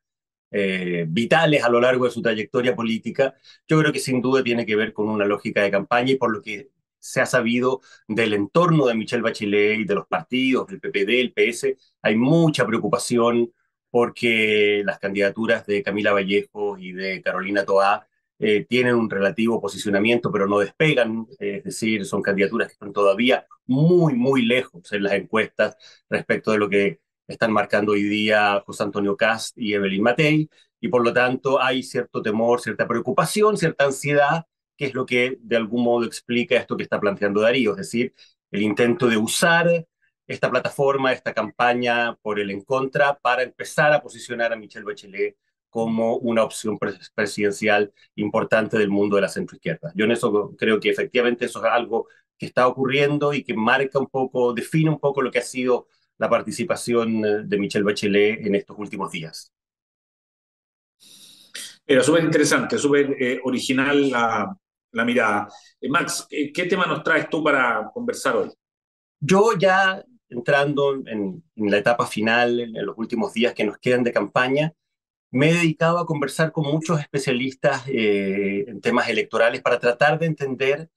eh, 0.51 1.05
vitales 1.09 1.63
a 1.65 1.69
lo 1.69 1.81
largo 1.81 2.05
de 2.07 2.11
su 2.11 2.23
trayectoria 2.23 2.75
política, 2.77 3.35
yo 3.67 3.79
creo 3.81 3.93
que 3.93 3.99
sin 3.99 4.23
duda 4.23 4.43
tiene 4.43 4.65
que 4.65 4.77
ver 4.77 4.93
con 4.93 5.09
una 5.09 5.27
lógica 5.27 5.63
de 5.63 5.71
campaña 5.71 6.13
y 6.13 6.17
por 6.17 6.33
lo 6.33 6.41
que 6.43 6.71
se 6.99 7.21
ha 7.21 7.27
sabido 7.27 7.81
del 8.07 8.35
entorno 8.35 8.87
de 8.87 8.95
Michelle 8.95 9.23
Bachelet 9.23 9.81
y 9.81 9.85
de 9.85 9.95
los 9.95 10.07
partidos, 10.07 10.67
del 10.67 10.81
PPD, 10.81 11.21
el 11.21 11.33
PS, 11.33 11.77
hay 12.03 12.17
mucha 12.17 12.67
preocupación 12.67 13.53
porque 13.91 14.83
las 14.85 14.99
candidaturas 14.99 15.67
de 15.67 15.83
Camila 15.83 16.13
Vallejo 16.13 16.77
y 16.79 16.93
de 16.93 17.23
Carolina 17.23 17.65
Toá 17.65 18.07
eh, 18.39 18.65
tienen 18.69 18.95
un 18.95 19.11
relativo 19.11 19.61
posicionamiento, 19.61 20.31
pero 20.31 20.47
no 20.47 20.59
despegan, 20.61 21.27
es 21.39 21.65
decir, 21.65 22.05
son 22.07 22.23
candidaturas 22.23 22.69
que 22.69 22.75
están 22.75 22.93
todavía 22.93 23.47
muy, 23.67 24.15
muy 24.15 24.43
lejos 24.43 24.93
en 24.93 25.03
las 25.05 25.15
encuestas 25.15 25.77
respecto 26.09 26.53
de 26.53 26.59
lo 26.59 26.69
que 26.69 27.01
están 27.27 27.53
marcando 27.53 27.93
hoy 27.93 28.05
día 28.05 28.63
José 28.65 28.85
Antonio 28.85 29.17
Cast 29.17 29.59
y 29.59 29.75
Evelyn 29.75 30.03
Matei, 30.03 30.49
y 30.81 30.89
por 30.89 31.05
lo 31.05 31.13
tanto 31.13 31.61
hay 31.61 31.83
cierto 31.83 32.23
temor, 32.23 32.61
cierta 32.61 32.87
preocupación, 32.87 33.57
cierta 33.57 33.85
ansiedad, 33.87 34.47
que 34.79 34.87
es 34.87 34.95
lo 34.95 35.05
que 35.05 35.39
de 35.41 35.57
algún 35.57 35.85
modo 35.85 36.07
explica 36.07 36.57
esto 36.57 36.77
que 36.77 36.85
está 36.85 37.01
planteando 37.01 37.41
Darío, 37.41 37.73
es 37.73 37.79
decir, 37.79 38.15
el 38.51 38.63
intento 38.63 39.09
de 39.09 39.17
usar 39.19 39.87
esta 40.27 40.51
plataforma, 40.51 41.13
esta 41.13 41.35
campaña 41.35 42.15
por 42.23 42.39
el 42.39 42.51
en 42.51 42.63
contra 42.63 43.19
para 43.19 43.43
empezar 43.43 43.93
a 43.93 44.01
posicionar 44.03 44.53
a 44.53 44.57
Michelle 44.57 44.85
Bachelet 44.85 45.37
como 45.69 46.17
una 46.17 46.45
opción 46.45 46.79
presidencial 47.15 47.93
importante 48.15 48.79
del 48.79 48.89
mundo 48.89 49.17
de 49.17 49.23
la 49.23 49.29
centroizquierda. 49.29 49.93
Yo 49.95 50.05
en 50.05 50.13
eso 50.13 50.55
creo 50.57 50.81
que 50.81 50.91
efectivamente 50.91 51.47
eso 51.47 51.59
es 51.65 51.71
algo 51.71 52.09
que 52.39 52.47
está 52.47 52.69
ocurriendo 52.69 53.35
y 53.35 53.43
que 53.43 53.55
marca 53.55 53.99
un 53.99 54.07
poco, 54.07 54.55
define 54.55 54.91
un 54.91 55.01
poco 55.01 55.23
lo 55.23 55.31
que 55.31 55.41
ha 55.41 55.43
sido 55.43 55.89
la 56.19 56.31
participación 56.31 57.25
eh, 57.25 57.43
de 57.45 57.59
Michelle 57.59 57.85
Bachelet 57.85 58.47
en 58.47 58.55
estos 58.55 58.79
últimos 58.79 59.11
días. 59.11 59.53
Era 61.87 62.03
súper 62.03 62.23
interesante, 62.23 62.79
súper 62.79 63.17
eh, 63.19 63.41
original 63.45 64.11
la, 64.11 64.57
la 64.93 65.05
mirada. 65.05 65.49
Eh, 65.81 65.89
Max, 65.89 66.27
¿qué 66.29 66.65
tema 66.65 66.87
nos 66.87 67.03
traes 67.03 67.29
tú 67.29 67.43
para 67.43 67.91
conversar 67.93 68.37
hoy? 68.37 68.51
Yo 69.21 69.53
ya 69.59 70.05
entrando 70.29 70.95
en, 71.07 71.43
la 71.57 71.79
etapa 71.79 72.07
final, 72.07 72.61
en 72.61 72.87
los 72.87 72.97
últimos 72.99 73.33
días 73.33 73.55
que 73.55 73.65
nos 73.65 73.79
quedan 73.79 74.05
de 74.05 74.13
campaña, 74.13 74.73
me 75.31 75.51
he 75.51 75.55
dedicado 75.55 75.99
a 75.99 76.07
conversar 76.07 76.53
con 76.53 76.65
muchos 76.65 77.01
especialistas 77.01 77.85
eh, 77.89 78.65
en 78.67 78.81
temas 78.81 79.09
electorales 79.09 79.61
para 79.63 79.79
tratar 79.79 80.19
de 80.19 80.27
entender 80.27 80.91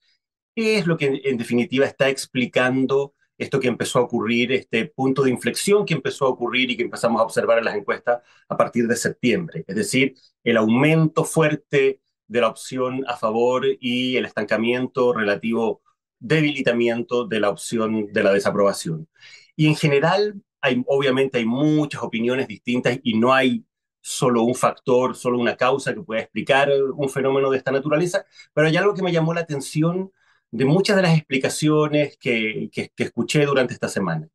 qué 0.54 0.78
es 0.78 0.86
lo 0.86 0.96
que 0.96 1.20
en 1.24 1.36
definitiva 1.38 1.86
está 1.86 2.08
explicando 2.08 3.14
esto 3.38 3.60
que 3.60 3.68
empezó 3.68 3.98
a 3.98 4.02
ocurrir, 4.02 4.52
este 4.52 4.86
punto 4.86 5.22
de 5.22 5.30
inflexión 5.30 5.84
que 5.84 5.94
empezó 5.94 6.26
a 6.26 6.30
ocurrir 6.30 6.70
y 6.70 6.76
que 6.76 6.84
empezamos 6.84 7.20
a 7.20 7.24
observar 7.24 7.58
en 7.58 7.64
las 7.64 7.74
encuestas 7.74 8.22
a 8.48 8.56
partir 8.56 8.86
de 8.86 8.96
septiembre. 8.96 9.64
Es 9.66 9.76
decir, 9.76 10.14
el 10.44 10.56
aumento 10.56 11.24
fuerte 11.24 12.00
de 12.32 12.40
la 12.40 12.48
opción 12.48 13.04
a 13.06 13.16
favor 13.16 13.66
y 13.80 14.16
el 14.16 14.24
estancamiento 14.24 15.12
relativo 15.12 15.82
debilitamiento 16.18 17.26
de 17.26 17.40
la 17.40 17.50
opción 17.50 18.12
de 18.12 18.22
la 18.22 18.32
desaprobación. 18.32 19.08
Y 19.56 19.66
en 19.66 19.76
general, 19.76 20.42
hay, 20.60 20.82
obviamente 20.86 21.38
hay 21.38 21.44
muchas 21.44 22.02
opiniones 22.02 22.48
distintas 22.48 22.98
y 23.02 23.18
no 23.18 23.34
hay 23.34 23.66
solo 24.00 24.42
un 24.44 24.54
factor, 24.54 25.14
solo 25.14 25.38
una 25.38 25.56
causa 25.56 25.94
que 25.94 26.02
pueda 26.02 26.22
explicar 26.22 26.70
un 26.94 27.08
fenómeno 27.10 27.50
de 27.50 27.58
esta 27.58 27.70
naturaleza, 27.70 28.24
pero 28.54 28.66
hay 28.66 28.76
algo 28.76 28.94
que 28.94 29.02
me 29.02 29.12
llamó 29.12 29.34
la 29.34 29.42
atención 29.42 30.10
de 30.50 30.64
muchas 30.64 30.96
de 30.96 31.02
las 31.02 31.16
explicaciones 31.16 32.16
que, 32.18 32.70
que, 32.72 32.90
escuché 32.96 33.44
durante 33.46 33.74
esta 33.74 33.88
semana. 33.88 34.28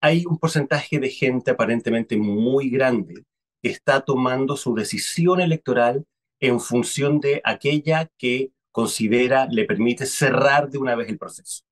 Hay 0.00 0.24
un 0.26 0.38
porcentaje 0.38 0.98
de 0.98 1.08
gente 1.10 1.50
aparentemente 1.52 2.16
muy 2.16 2.70
grande 2.70 3.24
que 3.62 3.70
está 3.70 4.02
tomando 4.02 4.56
su 4.56 4.74
decisión 4.74 5.40
electoral 5.40 6.06
en 6.42 6.60
función 6.60 7.20
de 7.20 7.40
aquella 7.44 8.10
que 8.18 8.50
considera 8.72 9.46
le 9.46 9.64
permite 9.64 10.06
cerrar 10.06 10.68
de 10.68 10.78
una 10.78 10.96
vez 10.96 11.08
el 11.08 11.16
proceso. 11.16 11.62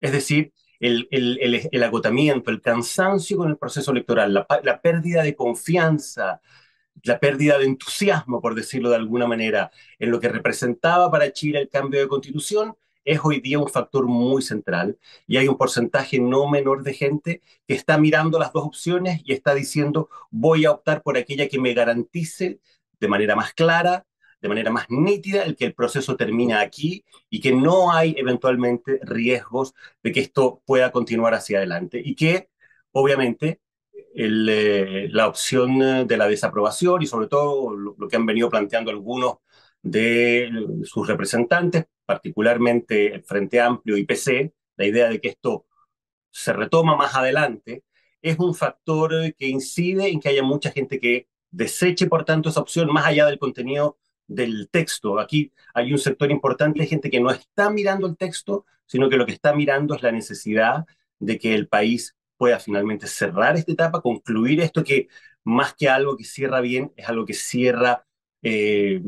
Es 0.00 0.10
decir, 0.10 0.52
el, 0.80 1.82
agotamiento, 1.82 2.50
el 2.50 2.62
cansancio 2.62 3.36
con 3.36 3.50
el 3.50 3.58
proceso 3.58 3.92
electoral, 3.92 4.32
la, 4.32 4.46
la, 4.62 4.80
pérdida 4.80 5.22
de 5.22 5.36
confianza, 5.36 6.40
la 7.02 7.20
pérdida 7.20 7.58
de 7.58 7.66
entusiasmo, 7.66 8.40
por 8.40 8.54
decirlo 8.54 8.88
de 8.88 8.96
alguna 8.96 9.26
manera, 9.26 9.70
en 9.98 10.10
lo 10.10 10.18
que 10.18 10.28
representaba 10.28 11.10
para 11.10 11.32
Chile 11.32 11.60
el 11.60 11.68
cambio 11.68 12.00
de 12.00 12.08
constitución, 12.08 12.74
es 13.04 13.20
hoy 13.22 13.40
día 13.40 13.58
un 13.58 13.68
factor 13.68 14.06
muy 14.06 14.42
central 14.42 14.98
y 15.26 15.36
hay 15.36 15.46
un 15.46 15.58
porcentaje 15.58 16.18
no 16.18 16.48
menor 16.48 16.82
de 16.82 16.94
gente 16.94 17.42
que 17.66 17.74
está 17.74 17.98
mirando 17.98 18.38
las 18.38 18.52
dos 18.52 18.64
opciones 18.64 19.20
y 19.24 19.34
está 19.34 19.54
diciendo 19.54 20.08
voy 20.30 20.64
a 20.64 20.72
optar 20.72 21.02
por 21.02 21.18
aquella 21.18 21.48
que 21.48 21.60
me 21.60 21.74
garantice 21.74 22.60
de 23.04 23.08
manera 23.08 23.36
más 23.36 23.52
clara, 23.52 24.06
de 24.40 24.48
manera 24.48 24.70
más 24.70 24.86
nítida 24.88 25.42
el 25.42 25.56
que 25.56 25.66
el 25.66 25.74
proceso 25.74 26.16
termina 26.16 26.60
aquí 26.60 27.04
y 27.28 27.40
que 27.40 27.52
no 27.52 27.92
hay 27.92 28.14
eventualmente 28.16 28.98
riesgos 29.02 29.74
de 30.02 30.10
que 30.10 30.20
esto 30.20 30.62
pueda 30.64 30.90
continuar 30.90 31.34
hacia 31.34 31.58
adelante 31.58 32.00
y 32.02 32.14
que 32.14 32.48
obviamente 32.92 33.60
eh, 34.14 35.08
la 35.10 35.28
opción 35.28 36.06
de 36.06 36.16
la 36.16 36.28
desaprobación 36.28 37.02
y 37.02 37.06
sobre 37.06 37.26
todo 37.26 37.76
lo, 37.76 37.94
lo, 37.98 38.08
que 38.08 38.16
han 38.16 38.24
venido 38.24 38.48
planteando 38.48 38.90
algunos 38.90 39.36
de 39.82 40.50
sus 40.84 41.06
representantes, 41.06 41.84
particularmente 42.06 43.14
el 43.14 43.22
Frente 43.22 43.60
Amplio 43.60 43.98
y 43.98 44.06
PC, 44.06 44.54
la 44.76 44.86
idea 44.86 45.08
de 45.10 45.20
que 45.20 45.28
esto 45.28 45.66
se 46.30 46.54
retoma 46.54 46.96
más 46.96 47.14
adelante, 47.14 47.84
es 48.22 48.38
un 48.38 48.54
factor 48.54 49.34
que 49.34 49.48
incide 49.48 50.08
en 50.08 50.20
que 50.20 50.30
haya 50.30 50.42
mucha 50.42 50.70
gente 50.70 50.98
que 50.98 51.28
deseche, 51.54 52.06
por 52.06 52.24
tanto, 52.24 52.48
esa 52.48 52.60
opción 52.60 52.92
más 52.92 53.06
allá 53.06 53.26
del 53.26 53.38
contenido 53.38 53.98
del 54.26 54.68
texto. 54.70 55.18
Aquí 55.18 55.52
hay 55.74 55.92
un 55.92 55.98
sector 55.98 56.30
importante 56.30 56.80
de 56.80 56.86
gente 56.86 57.10
que 57.10 57.20
no 57.20 57.30
está 57.30 57.70
mirando 57.70 58.06
el 58.06 58.16
texto, 58.16 58.66
sino 58.86 59.08
que 59.08 59.16
lo 59.16 59.26
que 59.26 59.32
está 59.32 59.54
mirando 59.54 59.94
es 59.94 60.02
la 60.02 60.12
necesidad 60.12 60.86
de 61.18 61.38
que 61.38 61.54
el 61.54 61.68
país 61.68 62.16
pueda 62.36 62.58
finalmente 62.58 63.06
cerrar 63.06 63.56
esta 63.56 63.72
etapa, 63.72 64.02
concluir 64.02 64.60
esto 64.60 64.84
que 64.84 65.08
más 65.44 65.74
que 65.74 65.88
algo 65.88 66.16
que 66.16 66.24
cierra 66.24 66.60
bien, 66.60 66.92
es 66.96 67.08
algo 67.08 67.24
que 67.26 67.34
cierra 67.34 68.06
eh, 68.42 69.02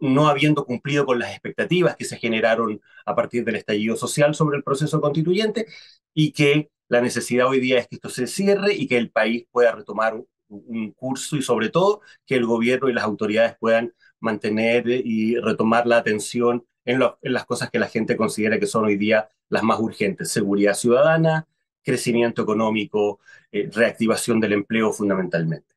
no 0.00 0.28
habiendo 0.28 0.64
cumplido 0.64 1.06
con 1.06 1.18
las 1.18 1.30
expectativas 1.30 1.96
que 1.96 2.04
se 2.04 2.16
generaron 2.16 2.80
a 3.04 3.14
partir 3.14 3.44
del 3.44 3.56
estallido 3.56 3.96
social 3.96 4.34
sobre 4.34 4.58
el 4.58 4.62
proceso 4.64 5.00
constituyente 5.00 5.66
y 6.14 6.32
que 6.32 6.70
la 6.88 7.00
necesidad 7.00 7.48
hoy 7.48 7.60
día 7.60 7.78
es 7.78 7.88
que 7.88 7.96
esto 7.96 8.08
se 8.08 8.26
cierre 8.26 8.74
y 8.74 8.86
que 8.86 8.96
el 8.96 9.10
país 9.10 9.46
pueda 9.50 9.72
retomar 9.72 10.22
un, 10.48 10.92
curso 10.92 11.36
y 11.36 11.42
sobre 11.42 11.68
todo 11.68 12.00
que 12.26 12.36
el 12.36 12.46
gobierno 12.46 12.88
y 12.88 12.92
las 12.92 13.04
autoridades 13.04 13.56
puedan 13.58 13.92
mantener 14.20 14.88
y 14.88 15.36
retomar 15.36 15.86
la 15.86 15.98
atención 15.98 16.64
en, 16.84 17.02
en, 17.22 17.32
las 17.32 17.46
cosas 17.46 17.70
que 17.70 17.78
la 17.78 17.88
gente 17.88 18.16
considera 18.16 18.58
que 18.58 18.66
son 18.66 18.84
hoy 18.84 18.96
día 18.96 19.28
las 19.48 19.62
más 19.62 19.78
urgentes, 19.80 20.30
seguridad 20.30 20.74
ciudadana, 20.74 21.46
crecimiento 21.82 22.42
económico, 22.42 23.20
eh, 23.50 23.70
reactivación 23.72 24.40
del 24.40 24.52
empleo 24.52 24.92
fundamentalmente. 24.92 25.74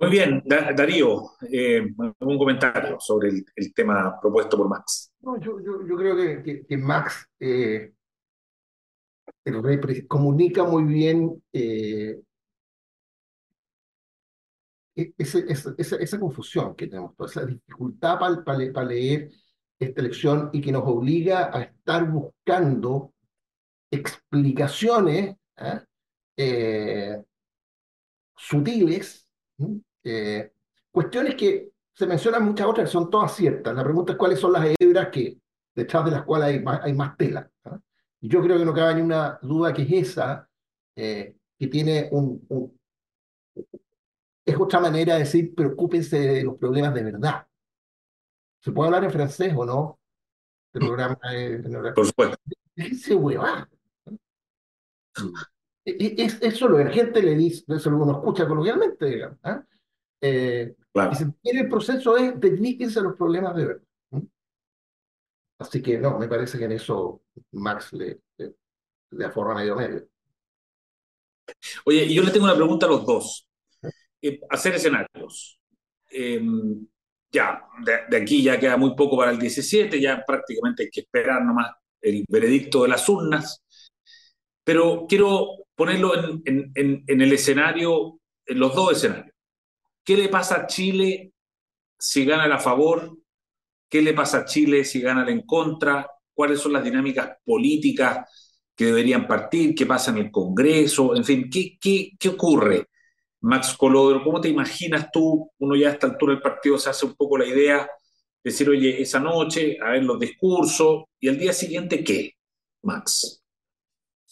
Muy 0.00 0.10
bien, 0.10 0.42
Darío, 0.46 1.32
eh, 1.50 1.82
un 2.20 2.38
comentario 2.38 2.98
sobre 3.00 3.30
el, 3.30 3.44
el, 3.56 3.74
tema 3.74 4.16
propuesto 4.20 4.56
por 4.56 4.68
Max. 4.68 5.12
No, 5.20 5.40
yo, 5.40 5.60
yo, 5.60 5.84
yo, 5.84 5.96
creo 5.96 6.16
que, 6.16 6.42
que, 6.42 6.66
que 6.66 6.76
Max 6.76 7.28
eh, 7.40 7.94
comunica 10.06 10.64
muy 10.64 10.84
bien 10.84 11.42
eh, 11.52 12.20
e-, 14.98 15.14
ese, 15.16 15.44
esa, 15.48 15.96
esa, 15.96 16.18
confusión 16.18 16.74
que 16.74 16.88
tenemos, 16.88 17.14
esa 17.20 17.46
dificultad 17.46 18.18
para 18.18 18.44
pa, 18.44 18.84
leer 18.84 19.30
esta 19.78 20.02
lección 20.02 20.50
y 20.52 20.60
que 20.60 20.72
nos 20.72 20.82
obliga 20.84 21.56
a 21.56 21.62
estar 21.62 22.10
buscando 22.10 23.12
explicaciones 23.90 25.36
¿eh? 25.56 25.80
Eh, 26.36 27.24
sutiles, 28.36 29.28
eh, 30.02 30.52
cuestiones 30.90 31.34
que 31.36 31.70
se 31.92 32.06
mencionan 32.06 32.44
muchas 32.44 32.66
otras 32.66 32.90
son 32.90 33.08
todas 33.08 33.34
ciertas. 33.36 33.74
La 33.74 33.84
pregunta 33.84 34.12
es 34.12 34.18
cuáles 34.18 34.40
son 34.40 34.52
las 34.52 34.66
hebras 34.78 35.08
que, 35.10 35.38
detrás 35.74 36.04
de 36.04 36.10
las 36.10 36.24
cuales 36.24 36.64
hay 36.82 36.92
más 36.92 37.16
tela. 37.16 37.48
Y 38.20 38.28
yo 38.28 38.42
creo 38.42 38.58
que 38.58 38.64
no 38.64 38.74
cabe 38.74 38.94
ninguna 38.94 39.38
duda 39.42 39.72
que 39.72 39.82
es 39.82 40.10
esa, 40.10 40.48
que 40.94 41.66
tiene 41.70 42.08
un, 42.10 42.44
un 42.48 42.78
es 44.48 44.58
otra 44.58 44.80
manera 44.80 45.14
de 45.14 45.20
decir 45.20 45.54
preocúpense 45.54 46.18
de 46.18 46.42
los 46.44 46.56
problemas 46.56 46.94
de 46.94 47.02
verdad. 47.02 47.46
¿Se 48.60 48.72
puede 48.72 48.88
hablar 48.88 49.04
en 49.04 49.10
francés 49.10 49.52
o 49.54 49.64
no? 49.64 49.98
El 50.72 50.80
programa 50.80 51.18
de, 51.30 51.92
Por 51.94 52.06
supuesto. 52.06 52.36
Ese 52.74 53.14
huevón. 53.14 53.68
E, 55.84 55.90
e, 55.90 56.14
es, 56.24 56.38
eso 56.40 56.68
lo 56.68 56.78
que 56.78 56.84
la 56.84 56.90
gente 56.90 57.22
le 57.22 57.34
dice, 57.34 57.64
eso 57.68 57.90
lo 57.90 57.98
uno 57.98 58.12
escucha 58.12 58.48
coloquialmente, 58.48 59.06
digamos. 59.06 59.38
¿eh? 59.44 59.60
Eh, 60.20 60.76
claro. 60.92 61.12
Y 61.42 61.56
el 61.56 61.68
proceso 61.68 62.16
es 62.16 62.38
dedíquense 62.40 63.00
a 63.00 63.02
los 63.02 63.16
problemas 63.16 63.54
de 63.54 63.66
verdad. 63.66 63.87
Así 65.58 65.82
que 65.82 65.98
no, 65.98 66.18
me 66.18 66.28
parece 66.28 66.58
que 66.58 66.64
en 66.64 66.72
eso 66.72 67.22
Max 67.52 67.92
le, 67.92 68.20
le, 68.36 68.54
le 69.10 69.24
aforra 69.24 69.54
medio 69.54 69.76
medio. 69.76 70.08
Oye, 71.84 72.04
y 72.04 72.14
yo 72.14 72.22
le 72.22 72.30
tengo 72.30 72.44
una 72.44 72.54
pregunta 72.54 72.86
a 72.86 72.88
los 72.88 73.04
dos. 73.04 73.46
Eh, 74.22 74.40
hacer 74.50 74.74
escenarios. 74.74 75.60
Eh, 76.10 76.40
ya, 77.30 77.62
de, 78.08 78.16
aquí 78.16 78.42
ya 78.42 78.58
queda 78.58 78.76
muy 78.76 78.94
poco 78.94 79.16
para 79.18 79.30
el 79.30 79.38
17, 79.38 80.00
ya 80.00 80.24
prácticamente 80.26 80.84
hay 80.84 80.90
que 80.90 81.00
esperar 81.00 81.44
nomás 81.44 81.72
el 82.00 82.24
veredicto 82.28 82.82
de 82.82 82.88
las 82.88 83.08
urnas. 83.08 83.62
Pero 84.64 85.06
quiero 85.08 85.64
ponerlo 85.74 86.12
en, 86.44 86.72
en 86.74 87.20
el 87.20 87.32
escenario, 87.32 88.20
en 88.46 88.58
los 88.58 88.74
dos 88.74 88.92
escenarios. 88.92 89.34
¿Qué 90.04 90.16
le 90.16 90.28
pasa 90.28 90.62
a 90.62 90.66
Chile 90.66 91.32
si 91.98 92.24
gana 92.24 92.54
a 92.54 92.58
favor? 92.58 93.16
¿Qué 93.88 94.02
le 94.02 94.12
pasa 94.12 94.38
a 94.38 94.44
Chile 94.44 94.84
si 94.84 95.00
gana 95.00 95.28
en 95.30 95.42
contra? 95.42 96.10
¿Cuáles 96.34 96.60
son 96.60 96.72
las 96.72 96.84
dinámicas 96.84 97.38
políticas 97.44 98.28
que 98.76 98.86
deberían 98.86 99.26
partir? 99.26 99.74
¿Qué 99.74 99.86
pasa 99.86 100.10
en 100.10 100.18
el 100.18 100.30
Congreso? 100.30 101.16
En 101.16 101.24
fin, 101.24 101.48
¿qué, 101.50 101.78
qué, 101.80 102.10
qué 102.18 102.28
ocurre? 102.28 102.88
Max 103.40 103.74
Colodro, 103.76 104.22
¿cómo 104.22 104.40
te 104.40 104.48
imaginas 104.48 105.10
tú? 105.12 105.50
Uno 105.58 105.76
ya 105.76 105.88
a 105.88 105.92
esta 105.92 106.08
altura 106.08 106.32
del 106.34 106.42
partido 106.42 106.76
se 106.78 106.90
hace 106.90 107.06
un 107.06 107.14
poco 107.14 107.38
la 107.38 107.46
idea 107.46 107.78
de 107.78 108.50
decir, 108.50 108.68
oye, 108.68 109.00
esa 109.00 109.20
noche, 109.20 109.78
a 109.80 109.90
ver 109.90 110.04
los 110.04 110.18
discursos, 110.18 111.04
y 111.20 111.28
al 111.28 111.38
día 111.38 111.52
siguiente, 111.52 112.02
¿qué, 112.02 112.34
Max? 112.82 113.42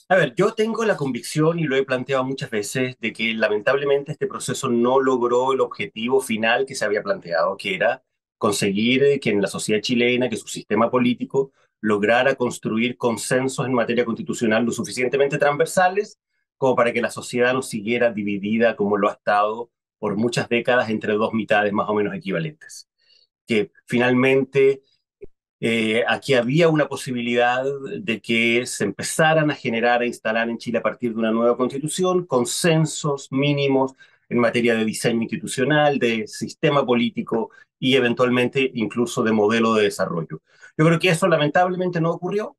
A 0.09 0.17
ver, 0.17 0.35
yo 0.37 0.55
tengo 0.55 0.85
la 0.85 0.97
convicción, 0.97 1.59
y 1.59 1.65
lo 1.65 1.77
he 1.77 1.85
planteado 1.85 2.25
muchas 2.25 2.51
veces, 2.51 2.97
de 2.99 3.13
que 3.13 3.33
lamentablemente 3.35 4.13
este 4.13 4.27
proceso 4.27 4.69
no 4.69 5.01
logró 5.01 5.53
el 5.53 5.61
objetivo 5.61 6.21
final 6.21 6.67
que 6.67 6.75
se 6.75 6.85
había 6.85 7.03
planteado, 7.03 7.57
que 7.57 7.75
era 7.75 8.03
conseguir 8.39 9.21
que 9.21 9.31
en 9.31 9.41
la 9.43 9.49
sociedad 9.49 9.81
chilena, 9.81 10.29
que 10.29 10.37
su 10.37 10.49
sistema 10.49 10.91
político 10.91 11.53
lograra 11.81 12.35
construir 12.35 12.97
consensos 12.97 13.67
en 13.67 13.75
materia 13.75 14.05
constitucional 14.05 14.65
lo 14.65 14.73
suficientemente 14.73 15.39
transversales 15.39 16.19
como 16.57 16.75
para 16.75 16.93
que 16.93 17.03
la 17.03 17.11
sociedad 17.11 17.53
no 17.53 17.63
siguiera 17.63 18.13
dividida 18.13 18.77
como 18.77 18.97
lo 18.97 19.09
ha 19.09 19.13
estado 19.13 19.71
por 19.99 20.17
muchas 20.17 20.49
décadas 20.49 20.91
entre 20.91 21.15
dos 21.15 21.33
mitades 21.33 21.73
más 21.73 21.89
o 21.89 21.95
menos 21.95 22.15
equivalentes. 22.15 22.89
Que 23.47 23.71
finalmente 23.87 24.83
eh, 25.61 26.05
aquí 26.07 26.35
había 26.35 26.69
una 26.69 26.89
posibilidad 26.89 27.65
de 28.01 28.21
que 28.21 28.67
se 28.67 28.85
empezaran 28.85 29.51
a 29.51 29.55
generar, 29.55 30.03
a 30.03 30.07
instalar 30.07 30.49
en 30.51 30.59
Chile 30.59 30.79
a 30.79 30.83
partir 30.83 31.13
de 31.13 31.19
una 31.19 31.31
nueva 31.31 31.57
constitución, 31.57 32.27
consensos 32.27 33.33
mínimos 33.33 33.95
en 34.29 34.39
materia 34.39 34.75
de 34.75 34.85
diseño 34.85 35.23
institucional, 35.23 35.99
de 35.99 36.27
sistema 36.27 36.85
político 36.85 37.51
y 37.79 37.97
eventualmente 37.97 38.71
incluso 38.75 39.23
de 39.23 39.33
modelo 39.33 39.75
de 39.75 39.85
desarrollo. 39.85 40.43
Yo 40.77 40.85
creo 40.85 40.99
que 40.99 41.11
eso 41.11 41.29
lamentablemente 41.29 42.01
no 42.01 42.11
ocurrió. 42.11 42.57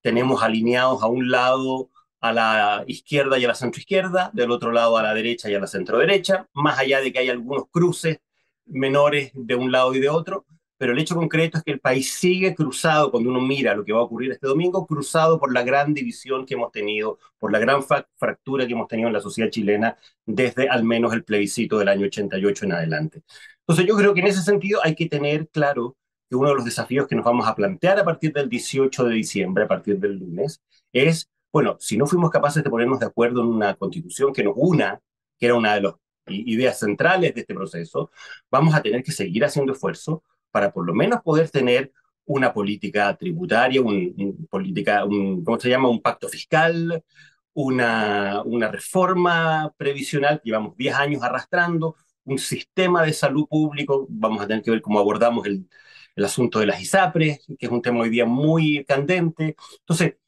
Tenemos 0.00 0.42
alineados 0.42 1.02
a 1.02 1.06
un 1.06 1.30
lado 1.30 1.90
a 2.20 2.32
la 2.32 2.84
izquierda 2.86 3.38
y 3.38 3.44
a 3.44 3.48
la 3.48 3.54
centroizquierda, 3.54 4.30
del 4.32 4.50
otro 4.50 4.72
lado 4.72 4.96
a 4.96 5.02
la 5.02 5.12
derecha 5.12 5.50
y 5.50 5.54
a 5.54 5.60
la 5.60 5.66
centroderecha, 5.66 6.48
más 6.54 6.78
allá 6.78 7.00
de 7.00 7.12
que 7.12 7.18
hay 7.18 7.28
algunos 7.28 7.64
cruces 7.70 8.18
menores 8.66 9.30
de 9.34 9.54
un 9.54 9.70
lado 9.70 9.94
y 9.94 10.00
de 10.00 10.08
otro, 10.08 10.46
pero 10.76 10.92
el 10.92 10.98
hecho 10.98 11.14
concreto 11.14 11.58
es 11.58 11.64
que 11.64 11.72
el 11.72 11.80
país 11.80 12.12
sigue 12.14 12.54
cruzado, 12.54 13.10
cuando 13.10 13.30
uno 13.30 13.40
mira 13.40 13.74
lo 13.74 13.84
que 13.84 13.92
va 13.92 14.00
a 14.00 14.02
ocurrir 14.02 14.32
este 14.32 14.46
domingo, 14.46 14.86
cruzado 14.86 15.38
por 15.38 15.52
la 15.52 15.62
gran 15.62 15.94
división 15.94 16.44
que 16.44 16.54
hemos 16.54 16.72
tenido, 16.72 17.18
por 17.38 17.52
la 17.52 17.58
gran 17.58 17.82
fractura 18.16 18.66
que 18.66 18.72
hemos 18.72 18.88
tenido 18.88 19.08
en 19.08 19.14
la 19.14 19.20
sociedad 19.20 19.50
chilena 19.50 19.96
desde 20.26 20.68
al 20.68 20.84
menos 20.84 21.12
el 21.12 21.24
plebiscito 21.24 21.78
del 21.78 21.88
año 21.88 22.06
88 22.06 22.64
en 22.64 22.72
adelante. 22.72 23.22
Entonces 23.60 23.86
yo 23.86 23.96
creo 23.96 24.14
que 24.14 24.20
en 24.20 24.26
ese 24.26 24.42
sentido 24.42 24.80
hay 24.82 24.94
que 24.94 25.08
tener 25.08 25.48
claro 25.48 25.96
que 26.28 26.36
uno 26.36 26.48
de 26.48 26.54
los 26.56 26.64
desafíos 26.64 27.06
que 27.06 27.14
nos 27.14 27.24
vamos 27.24 27.46
a 27.46 27.54
plantear 27.54 27.98
a 27.98 28.04
partir 28.04 28.32
del 28.32 28.48
18 28.48 29.04
de 29.04 29.14
diciembre, 29.14 29.64
a 29.64 29.68
partir 29.68 29.98
del 29.98 30.18
lunes, 30.18 30.60
es, 30.92 31.30
bueno, 31.52 31.76
si 31.78 31.96
no 31.96 32.06
fuimos 32.06 32.30
capaces 32.30 32.62
de 32.64 32.70
ponernos 32.70 32.98
de 33.00 33.06
acuerdo 33.06 33.42
en 33.42 33.48
una 33.48 33.74
constitución 33.74 34.32
que 34.32 34.42
nos 34.42 34.54
una, 34.56 35.00
que 35.38 35.46
era 35.46 35.54
una 35.54 35.74
de 35.74 35.82
las 35.82 35.94
ideas 36.26 36.78
centrales 36.78 37.34
de 37.34 37.40
este 37.40 37.54
proceso, 37.54 38.10
vamos 38.50 38.74
a 38.74 38.82
tener 38.82 39.02
que 39.02 39.12
seguir 39.12 39.44
haciendo 39.44 39.72
esfuerzo 39.72 40.22
para 40.54 40.72
por 40.72 40.86
lo 40.86 40.94
menos 40.94 41.20
poder 41.22 41.50
tener 41.50 41.92
una 42.26 42.54
política 42.54 43.16
tributaria, 43.16 43.82
un, 43.82 44.46
política, 44.48 45.04
un, 45.04 45.42
¿cómo 45.42 45.58
se 45.58 45.68
llama? 45.68 45.88
Un 45.88 46.00
pacto 46.00 46.28
fiscal, 46.28 47.02
una, 47.54 48.40
una 48.44 48.70
reforma 48.70 49.74
previsional 49.76 50.40
que 50.40 50.50
llevamos 50.50 50.76
10 50.76 50.94
años 50.94 51.22
arrastrando, 51.24 51.96
un 52.22 52.38
sistema 52.38 53.02
de 53.02 53.12
salud 53.12 53.48
público, 53.48 54.06
vamos 54.08 54.40
a 54.42 54.46
tener 54.46 54.62
que 54.62 54.70
ver 54.70 54.80
cómo 54.80 55.00
abordamos 55.00 55.44
el, 55.46 55.68
el 56.14 56.24
asunto 56.24 56.60
de 56.60 56.66
las 56.66 56.80
ISAPRES, 56.80 57.46
que 57.58 57.66
es 57.66 57.72
un 57.72 57.82
tema 57.82 58.02
hoy 58.02 58.10
día 58.10 58.24
muy 58.24 58.84
candente. 58.84 59.56
Entonces, 59.80 60.18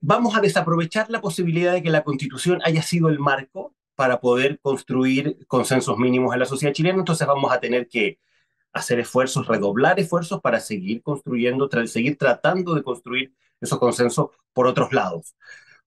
vamos 0.00 0.36
a 0.36 0.40
desaprovechar 0.40 1.10
la 1.10 1.20
posibilidad 1.20 1.72
de 1.74 1.82
que 1.84 1.90
la 1.90 2.02
constitución 2.02 2.60
haya 2.64 2.82
sido 2.82 3.08
el 3.08 3.20
marco 3.20 3.72
para 3.94 4.20
poder 4.20 4.58
construir 4.60 5.46
consensos 5.46 5.96
mínimos 5.96 6.34
en 6.34 6.40
la 6.40 6.46
sociedad 6.46 6.74
chilena, 6.74 6.98
entonces 6.98 7.24
vamos 7.26 7.52
a 7.52 7.60
tener 7.60 7.86
que 7.88 8.18
hacer 8.78 9.00
esfuerzos, 9.00 9.46
redoblar 9.46 9.98
esfuerzos 10.00 10.40
para 10.40 10.60
seguir 10.60 11.02
construyendo, 11.02 11.68
seguir 11.86 12.16
tratando 12.18 12.74
de 12.74 12.82
construir 12.82 13.34
esos 13.60 13.78
consensos 13.78 14.30
por 14.52 14.66
otros 14.66 14.92
lados. 14.92 15.34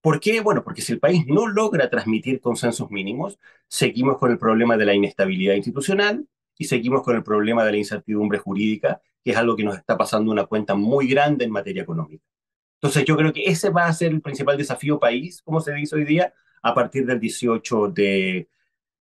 ¿Por 0.00 0.18
qué? 0.20 0.40
Bueno, 0.40 0.64
porque 0.64 0.82
si 0.82 0.92
el 0.92 1.00
país 1.00 1.24
no 1.26 1.46
logra 1.46 1.90
transmitir 1.90 2.40
consensos 2.40 2.90
mínimos, 2.90 3.38
seguimos 3.68 4.18
con 4.18 4.30
el 4.30 4.38
problema 4.38 4.76
de 4.76 4.86
la 4.86 4.94
inestabilidad 4.94 5.54
institucional 5.54 6.26
y 6.56 6.64
seguimos 6.64 7.02
con 7.02 7.16
el 7.16 7.22
problema 7.22 7.64
de 7.64 7.72
la 7.72 7.78
incertidumbre 7.78 8.38
jurídica, 8.38 9.00
que 9.22 9.32
es 9.32 9.36
algo 9.36 9.56
que 9.56 9.64
nos 9.64 9.76
está 9.76 9.98
pasando 9.98 10.32
una 10.32 10.46
cuenta 10.46 10.74
muy 10.74 11.06
grande 11.06 11.44
en 11.44 11.50
materia 11.50 11.82
económica. 11.82 12.24
Entonces 12.76 13.04
yo 13.04 13.16
creo 13.16 13.32
que 13.32 13.44
ese 13.44 13.68
va 13.70 13.86
a 13.86 13.92
ser 13.92 14.12
el 14.12 14.22
principal 14.22 14.56
desafío 14.56 14.98
país, 14.98 15.42
como 15.42 15.60
se 15.60 15.74
dice 15.74 15.96
hoy 15.96 16.04
día, 16.04 16.32
a 16.62 16.74
partir 16.74 17.04
del 17.04 17.20
18 17.20 17.88
de, 17.88 18.48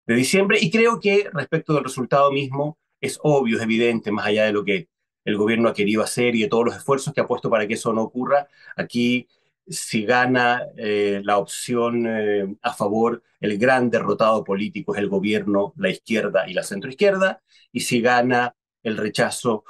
de 0.05 0.15
diciembre. 0.15 0.57
Y 0.61 0.69
creo 0.69 0.99
que 0.99 1.29
respecto 1.33 1.73
del 1.73 1.85
resultado 1.85 2.31
mismo, 2.31 2.77
es 3.01 3.19
obvio, 3.23 3.57
es 3.57 3.63
evidente, 3.63 4.11
más 4.11 4.25
allá 4.27 4.45
de 4.45 4.53
lo 4.53 4.63
que 4.65 4.87
el 5.25 5.37
gobierno 5.37 5.69
ha 5.69 5.73
querido 5.73 6.03
hacer 6.03 6.35
y 6.35 6.41
de 6.41 6.47
todos 6.47 6.65
los 6.65 6.75
esfuerzos 6.75 7.13
que 7.13 7.21
ha 7.21 7.27
puesto 7.27 7.49
para 7.49 7.67
que 7.67 7.75
eso 7.75 7.93
no 7.93 8.01
ocurra, 8.03 8.47
aquí 8.75 9.27
si 9.67 10.03
gana 10.05 10.63
eh, 10.77 11.21
la 11.23 11.37
opción 11.37 12.05
eh, 12.07 12.55
a 12.61 12.73
favor, 12.73 13.23
el 13.39 13.57
gran 13.57 13.89
derrotado 13.89 14.43
político 14.43 14.95
es 14.95 14.99
el 14.99 15.09
gobierno, 15.09 15.73
la 15.77 15.89
izquierda 15.89 16.47
y 16.47 16.53
la 16.53 16.63
centroizquierda, 16.63 17.41
y 17.71 17.81
si 17.81 18.01
gana 18.01 18.55
el 18.83 18.97
rechazo, 18.97 19.63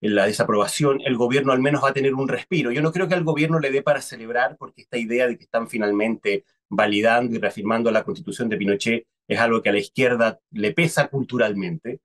la 0.00 0.26
desaprobación, 0.26 1.00
el 1.04 1.16
gobierno 1.16 1.52
al 1.52 1.60
menos 1.60 1.82
va 1.82 1.88
a 1.88 1.92
tener 1.92 2.14
un 2.14 2.28
respiro. 2.28 2.70
Yo 2.70 2.82
no 2.82 2.92
creo 2.92 3.08
que 3.08 3.14
al 3.14 3.24
gobierno 3.24 3.58
le 3.58 3.70
dé 3.70 3.82
para 3.82 4.02
celebrar, 4.02 4.56
porque 4.58 4.82
esta 4.82 4.98
idea 4.98 5.26
de 5.26 5.36
que 5.36 5.44
están 5.44 5.68
finalmente 5.68 6.44
validando 6.68 7.34
y 7.34 7.38
reafirmando 7.38 7.90
la 7.90 8.04
constitución 8.04 8.48
de 8.48 8.56
Pinochet 8.56 9.06
es 9.26 9.38
algo 9.38 9.62
que 9.62 9.70
a 9.70 9.72
la 9.72 9.78
izquierda 9.78 10.40
le 10.50 10.72
pesa 10.72 11.08
culturalmente. 11.08 12.00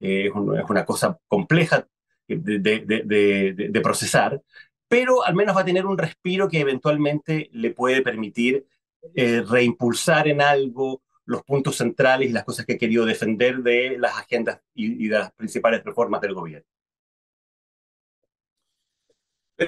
Eh, 0.00 0.26
es, 0.26 0.32
una 0.34 0.84
cosa 0.84 1.18
compleja 1.26 1.86
de, 2.28 3.80
procesar, 3.82 4.40
pero 4.86 5.24
al 5.24 5.34
menos 5.34 5.56
va 5.56 5.62
a 5.62 5.64
tener 5.64 5.86
un 5.86 5.98
respiro 5.98 6.48
que 6.48 6.60
eventualmente 6.60 7.48
le 7.52 7.70
puede 7.70 8.02
permitir 8.02 8.66
eh, 9.14 9.42
reimpulsar 9.42 10.28
en 10.28 10.40
algo 10.40 11.02
los 11.24 11.42
puntos 11.42 11.76
centrales 11.76 12.30
y 12.30 12.32
las 12.32 12.44
cosas 12.44 12.64
que 12.64 12.74
ha 12.74 12.78
querido 12.78 13.04
defender 13.04 13.58
de 13.58 13.98
las 13.98 14.16
agendas 14.16 14.60
y, 14.74 15.08
de 15.08 15.18
las 15.18 15.32
principales 15.32 15.84
reformas 15.84 16.20
del 16.22 16.34
gobierno. 16.34 16.66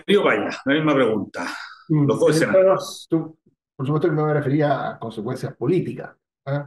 Río 0.07 0.23
Vaya, 0.23 0.51
la 0.65 0.75
misma 0.75 0.95
pregunta. 0.95 1.47
Mm, 1.89 2.07
los 2.07 2.21
dos 2.21 2.37
escenarios. 2.37 3.09
por 3.11 3.87
supuesto 3.87 4.09
que 4.09 4.15
me 4.15 4.23
voy 4.23 4.31
a 4.31 4.35
referir 4.35 4.65
a 4.65 4.99
consecuencias 4.99 5.55
políticas. 5.57 6.17
¿eh? 6.47 6.65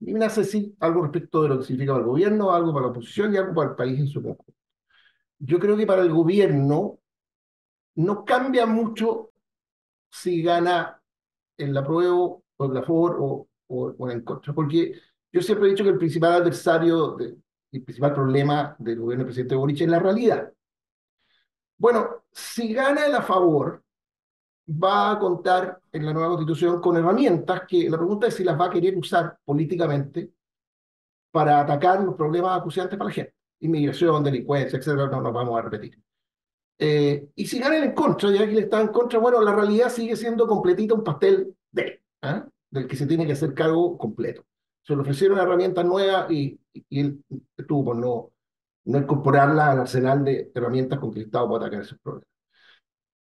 Y 0.00 0.14
me 0.14 0.24
hace 0.24 0.42
decir 0.42 0.74
algo 0.80 1.02
respecto 1.02 1.42
de 1.42 1.48
lo 1.48 1.58
que 1.58 1.64
significa 1.64 1.92
para 1.92 2.04
el 2.04 2.10
gobierno, 2.10 2.52
algo 2.52 2.72
para 2.72 2.86
la 2.86 2.92
oposición 2.92 3.34
y 3.34 3.36
algo 3.36 3.54
para 3.54 3.70
el 3.70 3.76
país 3.76 3.98
en 3.98 4.06
su 4.06 4.22
conjunto. 4.22 4.54
Yo 5.38 5.58
creo 5.58 5.76
que 5.76 5.86
para 5.86 6.02
el 6.02 6.12
gobierno 6.12 6.98
no 7.96 8.24
cambia 8.24 8.66
mucho 8.66 9.32
si 10.10 10.42
gana 10.42 11.02
el 11.56 11.76
apruebo 11.76 12.44
o 12.56 12.64
el 12.64 12.76
a 12.76 12.82
favor 12.82 13.16
o, 13.20 13.48
o, 13.66 14.10
en 14.10 14.22
contra, 14.22 14.52
porque 14.54 14.94
yo 15.32 15.42
siempre 15.42 15.66
he 15.66 15.70
dicho 15.70 15.84
que 15.84 15.90
el 15.90 15.98
principal 15.98 16.32
adversario, 16.34 17.16
de, 17.16 17.36
el 17.72 17.82
principal 17.82 18.14
problema 18.14 18.76
del 18.78 19.00
gobierno 19.00 19.24
del 19.24 19.26
presidente 19.26 19.54
Boric 19.54 19.80
es 19.80 19.88
la 19.88 19.98
realidad. 19.98 20.52
Bueno, 21.76 22.24
si 22.32 22.72
gana 22.72 23.06
el 23.06 23.14
a 23.14 23.22
favor, 23.22 23.82
va 24.68 25.12
a 25.12 25.18
contar 25.18 25.80
en 25.92 26.04
la 26.04 26.12
nueva 26.12 26.28
constitución 26.28 26.80
con 26.80 26.96
herramientas 26.96 27.62
que 27.66 27.88
la 27.88 27.96
pregunta 27.96 28.26
es 28.26 28.34
si 28.34 28.44
las 28.44 28.58
va 28.58 28.66
a 28.66 28.70
querer 28.70 28.96
usar 28.96 29.38
políticamente 29.44 30.30
para 31.30 31.60
atacar 31.60 32.02
los 32.02 32.14
problemas 32.14 32.58
acuciantes 32.58 32.98
para 32.98 33.08
la 33.08 33.14
gente. 33.14 33.34
Inmigración, 33.60 34.22
delincuencia, 34.22 34.78
etcétera, 34.78 35.08
no 35.08 35.20
nos 35.20 35.32
vamos 35.32 35.58
a 35.58 35.62
repetir. 35.62 35.98
Eh, 36.78 37.30
y 37.34 37.46
si 37.46 37.58
ganan 37.58 37.82
en 37.82 37.92
contra, 37.92 38.30
ya 38.30 38.46
que 38.46 38.54
le 38.54 38.60
está 38.62 38.80
en 38.80 38.88
contra, 38.88 39.18
bueno, 39.18 39.40
la 39.42 39.54
realidad 39.54 39.90
sigue 39.90 40.14
siendo 40.16 40.46
completita 40.46 40.94
un 40.94 41.02
pastel 41.02 41.54
de 41.72 42.02
¿eh? 42.22 42.42
del 42.70 42.86
que 42.86 42.96
se 42.96 43.06
tiene 43.06 43.26
que 43.26 43.32
hacer 43.32 43.54
cargo 43.54 43.96
completo. 43.98 44.44
Se 44.82 44.94
le 44.94 45.00
ofrecieron 45.00 45.38
herramientas 45.38 45.84
nuevas 45.84 46.30
y, 46.30 46.58
y, 46.72 47.00
él 47.00 47.22
tuvo 47.66 47.86
por 47.86 47.96
no, 47.96 48.30
no 48.84 48.98
incorporarla 48.98 49.72
al 49.72 49.80
arsenal 49.80 50.24
de 50.24 50.52
herramientas 50.54 50.98
con 50.98 51.12
que 51.12 51.20
el 51.20 51.26
Estado 51.26 51.48
puede 51.48 51.64
atacar 51.64 51.82
esos 51.82 51.98
problemas. 51.98 52.28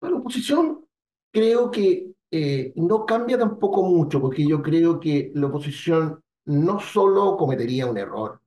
La 0.01 0.16
oposición 0.16 0.85
creo 1.33 1.71
que 1.71 2.12
eh, 2.31 2.73
no 2.77 3.05
cambia 3.05 3.38
tampoco 3.38 3.83
mucho, 3.83 4.21
porque 4.21 4.47
yo 4.47 4.62
creo 4.62 5.01
que 5.01 5.33
la 5.35 5.47
oposición 5.49 6.23
no 6.45 6.79
solo 6.79 7.37
cometería 7.37 7.87
un 7.87 7.99
error 7.99 8.40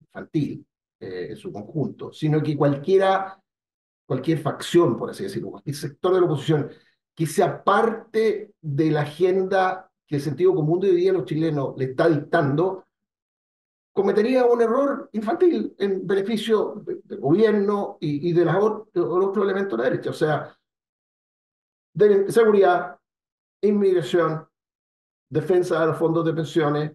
infantil 0.00 0.66
eh, 0.98 1.28
en 1.30 1.36
su 1.36 1.52
conjunto, 1.52 2.12
sino 2.12 2.42
que 2.42 2.56
cualquiera, 2.56 3.40
cualquier 4.06 4.38
facción, 4.38 4.96
por 4.96 5.10
así 5.10 5.24
decirlo, 5.24 5.50
cualquier 5.50 5.76
sector 5.76 6.14
de 6.14 6.20
la 6.20 6.26
oposición 6.26 6.70
que 7.14 7.26
sea 7.26 7.62
parte 7.62 8.52
de 8.60 8.90
la 8.90 9.02
agenda 9.02 9.90
que 10.06 10.16
el 10.16 10.22
sentido 10.22 10.54
común 10.54 10.80
de 10.80 10.90
hoy 10.90 10.96
día 10.96 11.12
los 11.12 11.24
chilenos 11.24 11.74
le 11.76 11.84
está 11.84 12.08
dictando, 12.08 12.84
cometería 13.92 14.44
un 14.44 14.60
error 14.60 15.08
infantil 15.12 15.74
en 15.78 16.04
beneficio 16.04 16.82
del 17.04 17.20
gobierno 17.20 17.96
y, 18.00 18.32
de, 18.32 18.44
los 18.44 18.86
otros 18.94 19.44
elementos 19.44 19.78
de 19.78 19.84
la 19.84 19.90
derecha. 19.90 20.10
O 20.10 20.14
sea, 20.14 20.56
de 21.94 22.30
seguridad, 22.30 22.98
inmigración, 23.60 24.46
defensa 25.28 25.80
de 25.80 25.86
los 25.86 25.98
fondos 25.98 26.24
de 26.24 26.34
pensiones, 26.34 26.92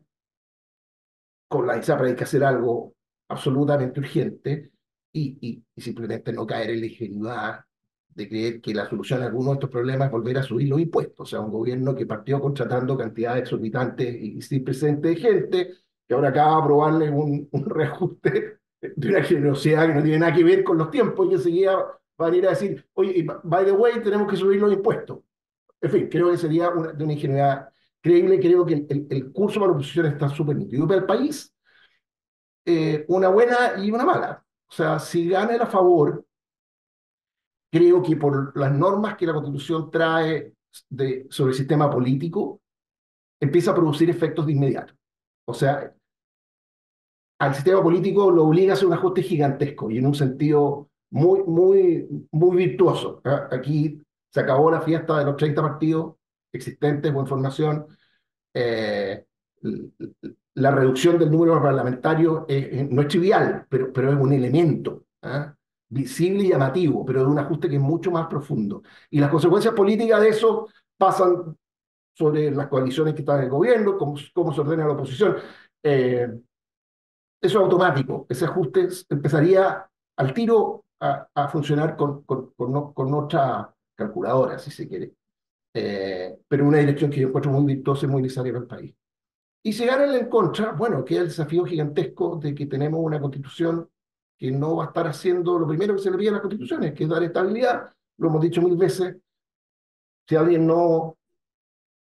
con 1.48 1.68
la 1.68 1.78
ISAPRA 1.78 2.08
hay 2.08 2.16
que 2.16 2.24
hacer 2.24 2.44
algo 2.44 2.96
absolutamente 3.30 4.00
urgente 4.00 4.72
y, 5.14 5.64
y, 5.76 5.82
simplemente 5.82 6.34
no 6.34 6.46
caer 6.46 6.72
en 6.72 6.82
la 6.82 6.86
ingenuidad 6.88 7.60
de 8.10 8.30
creer 8.30 8.62
que 8.62 8.74
la 8.74 8.90
solución 8.90 9.22
a 9.22 9.26
algunos 9.26 9.52
de 9.52 9.54
estos 9.56 9.70
problemas 9.70 10.08
es 10.08 10.12
volver 10.12 10.38
a 10.38 10.44
subir 10.44 10.70
los 10.70 10.80
impuestos. 10.80 11.20
O 11.20 11.26
sea, 11.26 11.42
un 11.42 11.52
gobierno 11.52 11.96
que 11.96 12.06
partió 12.06 12.40
contratando 12.40 12.98
cantidades 12.98 13.44
exorbitantes 13.44 14.16
y 14.16 14.42
sin 14.42 14.64
presente 14.64 15.10
de 15.10 15.16
gente, 15.16 15.74
que 16.08 16.14
ahora 16.14 16.30
acaba 16.30 16.56
de 16.56 16.62
aprobarle 16.62 17.10
un, 17.10 17.48
un 17.52 17.66
reajuste 17.66 18.60
de 18.82 19.10
una 19.10 19.24
generosidad 19.24 19.88
que 19.88 19.96
no 19.96 20.04
tiene 20.04 20.20
nada 20.20 20.34
que 20.34 20.44
ver 20.44 20.64
con 20.64 20.78
los 20.78 20.92
tiempos 20.92 21.28
y 21.30 21.34
enseguida 21.34 22.00
van 22.18 22.34
a 22.34 22.38
ir 22.38 22.48
a 22.48 22.52
decir, 22.52 22.88
oye, 22.94 23.26
by 23.44 23.66
the 23.66 23.72
way, 23.72 24.02
tenemos 24.02 24.30
que 24.30 24.38
subir 24.38 24.60
los 24.60 24.72
impuestos. 24.72 25.20
En 25.82 25.92
fin, 25.92 26.10
creo 26.10 26.32
que 26.32 26.38
sería 26.38 26.70
una, 26.70 26.94
de 26.94 27.04
una 27.04 27.14
ingenuidad 27.14 27.70
creíble. 28.02 28.40
Creo 28.40 28.66
que 28.66 28.86
el, 28.90 29.08
el, 29.10 29.32
curso 29.32 29.60
para 29.60 29.72
la 29.72 29.78
oposición 29.78 30.06
está 30.08 30.30
súper 30.30 30.56
nítido. 30.56 30.88
Para 30.88 31.02
el 31.02 31.06
país, 31.06 31.54
eh, 32.66 33.06
una 33.10 33.30
buena 33.30 33.74
y 33.78 33.92
una 33.92 34.06
mala. 34.06 34.44
O 34.68 34.72
sea, 34.74 35.00
si 35.00 35.30
gana 35.30 35.56
a 35.56 35.68
favor, 35.68 36.26
creo 37.72 38.02
que 38.02 38.16
por 38.16 38.58
las 38.58 38.72
normas 38.72 39.16
que 39.16 39.28
la 39.28 39.34
Constitución 39.34 39.92
trae 39.92 40.54
de, 40.90 41.28
sobre 41.30 41.52
el 41.52 41.58
sistema 41.58 41.90
político, 41.90 42.62
empieza 43.40 43.72
a 43.72 43.76
producir 43.76 44.10
efectos 44.10 44.46
de 44.46 44.54
inmediato. 44.54 44.94
O 45.46 45.54
sea, 45.54 45.94
al 47.40 47.54
sistema 47.54 47.84
político 47.84 48.32
lo 48.32 48.46
obliga 48.46 48.74
a 48.74 48.76
hacer 48.76 48.88
un 48.88 48.94
ajuste 48.94 49.22
gigantesco 49.22 49.92
y 49.92 49.98
en 49.98 50.08
un 50.08 50.16
sentido 50.16 50.90
muy, 51.16 51.44
muy, 51.44 52.28
muy 52.32 52.58
virtuoso. 52.58 53.22
¿ah? 53.24 53.48
Aquí 53.50 54.02
se 54.30 54.40
acabó 54.42 54.70
la 54.70 54.82
fiesta 54.82 55.18
de 55.18 55.26
los 55.26 55.38
30 55.38 55.62
partidos 55.62 56.16
existentes 56.52 57.14
o 57.16 57.26
formación. 57.26 57.88
Eh, 58.54 59.26
la 60.56 60.72
reducción 60.72 61.18
del 61.18 61.32
número 61.32 61.62
parlamentario 61.62 62.46
no 62.90 63.02
es 63.02 63.08
trivial, 63.08 63.66
pero, 63.70 63.94
pero 63.94 64.12
es 64.12 64.20
un 64.20 64.34
elemento 64.34 65.06
¿ah? 65.22 65.56
visible 65.88 66.44
y 66.44 66.50
llamativo, 66.50 67.06
pero 67.06 67.22
de 67.22 67.28
un 67.28 67.40
ajuste 67.40 67.70
que 67.70 67.76
es 67.76 67.82
mucho 67.82 68.12
más 68.12 68.28
profundo. 68.28 68.84
Y 69.10 69.20
las 69.20 69.30
consecuencias 69.30 69.74
políticas 69.74 70.20
de 70.20 70.30
eso 70.30 70.68
pasan 70.98 71.58
sobre 72.14 72.52
las 72.52 72.68
coaliciones 72.68 73.14
que 73.14 73.22
están 73.22 73.38
en 73.40 73.46
el 73.46 73.50
gobierno, 73.50 73.98
cómo, 73.98 74.16
cómo 74.34 74.54
se 74.54 74.62
ordena 74.62 74.86
la 74.86 74.94
oposición. 74.94 75.38
Eh, 75.82 76.28
eso 77.42 77.58
es 77.60 77.64
automático. 77.64 78.26
Ese 78.28 78.46
ajuste 78.46 78.90
empezaría 79.10 79.90
al 80.18 80.34
tiro 80.34 80.85
a, 81.12 81.30
a 81.34 81.48
funcionar 81.48 81.96
con, 81.96 82.24
con, 82.24 82.52
con, 82.52 82.94
con, 82.94 83.14
otra 83.14 83.74
calculadora, 83.96 84.60
si 84.60 84.72
se 84.72 84.88
quiere. 84.88 85.14
Eh, 85.74 86.38
pero 86.48 86.66
una 86.66 86.78
dirección 86.78 87.12
que 87.12 87.20
yo 87.22 87.28
encuentro 87.28 87.52
muy 87.52 87.76
virtuosa 87.76 88.06
y 88.06 88.10
muy 88.10 88.22
necesaria 88.22 88.54
para 88.54 88.64
el 88.64 88.68
país. 88.68 88.96
Y 89.64 89.74
si 89.74 89.86
gana 89.86 90.16
en 90.16 90.30
contra, 90.30 90.72
bueno, 90.74 91.04
queda 91.04 91.22
el 91.22 91.28
desafío 91.28 91.66
gigantesco 91.66 92.38
de 92.38 92.54
que 92.54 92.68
tenemos 92.68 93.00
una 93.04 93.20
constitución 93.20 93.90
que 94.38 94.52
no 94.52 94.76
va 94.76 94.86
a 94.86 94.88
estar 94.88 95.08
haciendo 95.08 95.58
lo 95.58 95.68
primero 95.68 95.96
que 95.96 96.02
se 96.02 96.12
le 96.12 96.18
pide 96.18 96.30
a 96.30 96.34
las 96.34 96.42
constituciones, 96.42 96.94
que 96.94 97.04
es 97.04 97.10
dar 97.10 97.24
estabilidad. 97.24 97.94
Lo 98.18 98.30
hemos 98.30 98.42
dicho 98.42 98.62
mil 98.62 98.76
veces. 98.76 99.18
Si 100.28 100.36
alguien 100.36 100.68
no 100.68 101.18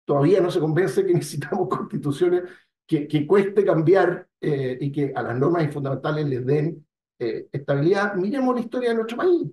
todavía 0.05 0.41
no 0.41 0.51
se 0.51 0.61
convence 0.61 1.05
que 1.05 1.15
necesitamos 1.15 1.69
constituciones 1.69 2.43
que, 2.87 3.09
que 3.09 3.27
cueste 3.27 3.65
cambiar 3.65 4.29
eh, 4.41 4.77
y 4.81 4.93
que 4.93 5.13
a 5.15 5.23
las 5.23 5.39
normas 5.39 5.73
fundamentales 5.73 6.27
les 6.27 6.45
den 6.45 6.87
eh, 7.19 7.49
estabilidad, 7.53 8.15
miremos 8.15 8.55
la 8.55 8.61
historia 8.61 8.91
de 8.91 8.95
nuestro 8.97 9.17
país. 9.17 9.51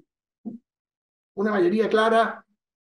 Una 1.35 1.51
mayoría 1.51 1.89
clara 1.89 2.45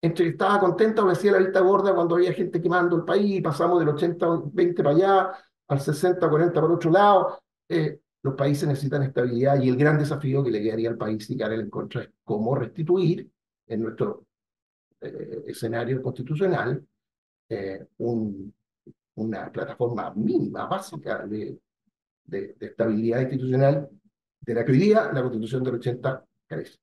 entre 0.01 0.25
que 0.25 0.32
estaba 0.32 0.60
contenta 0.60 1.04
o 1.04 1.10
hacía 1.10 1.32
la 1.32 1.39
vista 1.39 1.62
gorda 1.62 1.95
cuando 1.95 2.15
había 2.15 2.34
gente 2.34 2.62
quemando 2.62 2.97
el 2.97 3.04
país, 3.04 3.41
pasamos 3.41 3.80
del 3.80 3.89
80-20 3.89 4.75
para 4.78 4.89
allá, 4.91 5.32
al 5.67 5.80
60-40 5.80 6.54
para 6.54 6.67
otro 6.67 6.91
lado. 6.91 7.39
Eh, 7.67 7.99
los 8.21 8.36
países 8.36 8.67
necesitan 8.67 9.04
estabilidad 9.04 9.62
y 9.62 9.69
el 9.69 9.78
gran 9.78 9.97
desafío 9.97 10.43
que 10.43 10.51
le 10.51 10.62
quedaría 10.62 10.89
al 10.89 10.97
país 10.97 11.30
y 11.30 11.41
en 11.41 11.69
contra 11.69 12.04
es 12.04 12.10
cómo 12.23 12.56
restituir 12.56 13.30
en 13.67 13.82
nuestro 13.82 14.25
escenario 15.47 16.01
constitucional 16.01 16.84
eh, 17.49 17.86
un, 17.97 18.54
una 19.15 19.51
plataforma 19.51 20.12
mínima, 20.15 20.65
básica 20.65 21.25
de, 21.28 21.60
de, 22.23 22.56
estabilidad 22.60 23.21
institucional 23.21 23.89
de 24.45 24.53
la 24.53 24.65
que 24.65 24.73
la 24.73 25.21
Constitución 25.21 25.63
del 25.63 25.75
80 25.75 26.25
carece. 26.47 26.77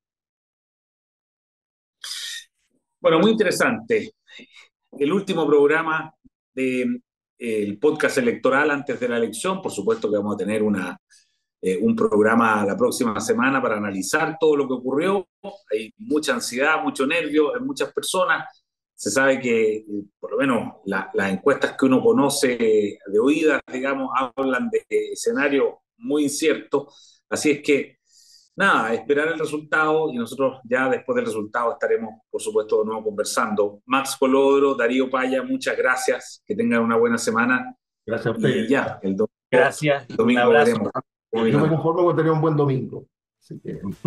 Bueno, 2.99 3.19
muy 3.19 3.31
interesante. 3.31 4.13
El 4.91 5.11
último 5.11 5.45
programa 5.45 6.13
del 6.53 7.01
el 7.37 7.77
podcast 7.77 8.19
electoral 8.19 8.71
antes 8.71 8.99
de 8.99 9.09
la 9.09 9.17
elección, 9.17 9.61
por 9.61 9.71
supuesto 9.71 10.09
que 10.09 10.15
vamos 10.15 10.35
a 10.35 10.37
tener 10.37 10.63
una, 10.63 10.97
eh, 11.61 11.77
un 11.77 11.93
programa 11.93 12.63
la 12.65 12.77
próxima 12.77 13.19
semana 13.19 13.61
para 13.61 13.75
analizar 13.75 14.37
todo 14.39 14.55
lo 14.55 14.67
que 14.67 14.75
ocurrió. 14.75 15.27
Hay 15.71 15.93
mucha 15.97 16.33
ansiedad, 16.33 16.81
mucho 16.81 17.05
nervio 17.05 17.57
en 17.57 17.65
muchas 17.65 17.91
personas 17.91 18.63
se 19.03 19.11
sabe 19.11 19.39
que, 19.41 19.75
eh, 19.77 19.85
por 20.17 20.31
lo 20.31 20.37
menos, 20.37 20.75
las 20.85 21.31
encuestas 21.31 21.75
que 21.77 21.85
uno 21.85 22.01
conoce 22.01 22.99
de 23.05 23.19
oídas, 23.19 23.61
digamos, 23.69 24.09
hablan 24.15 24.69
de 24.69 24.85
escenarios 25.11 25.73
muy 25.97 26.23
inciertos. 26.23 27.21
Así 27.33 27.49
es 27.49 27.61
que, 27.63 27.97
nada, 28.55 28.93
esperar 28.93 29.29
el 29.29 29.39
resultado 29.39 30.13
y 30.13 30.17
nosotros 30.17 30.59
ya 30.65 30.87
después 30.87 31.15
del 31.15 31.25
resultado 31.25 31.71
estaremos, 31.71 32.21
por 32.29 32.39
supuesto, 32.39 32.81
de 32.81 32.85
nuevo 32.85 33.05
conversando. 33.05 33.81
Max 33.87 34.15
Colodro, 34.19 34.75
Darío 34.75 35.09
Paya, 35.09 35.41
muchas 35.41 35.75
gracias. 35.75 36.43
Que 36.45 36.55
tengan 36.55 36.81
una 36.81 36.95
buena 36.95 37.17
semana. 37.17 37.75
Gracias 38.05 38.27
a 38.27 38.31
ustedes. 38.37 38.67
Y 38.67 38.69
ya, 38.69 38.99
el 39.01 39.15
domingo, 39.15 39.33
gracias. 39.49 40.07
El 40.09 40.15
domingo 40.15 40.47
un. 41.31 41.51
Yo 41.51 41.59
me 41.59 41.69
conformo 41.69 42.03
con 42.03 42.15
tener 42.15 42.31
un 42.31 42.41
buen 42.41 42.55
domingo. 42.55 43.07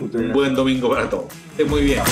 un 0.00 0.32
buen 0.32 0.56
domingo 0.56 0.90
para 0.90 1.08
todos. 1.08 1.32
muy 1.68 1.84
bien. 1.84 2.02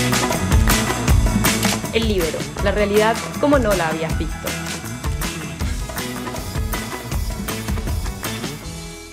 El 1.93 2.07
libro, 2.07 2.39
la 2.63 2.71
realidad 2.71 3.17
como 3.41 3.59
no 3.59 3.75
la 3.75 3.89
habías 3.89 4.17
visto. 4.17 4.49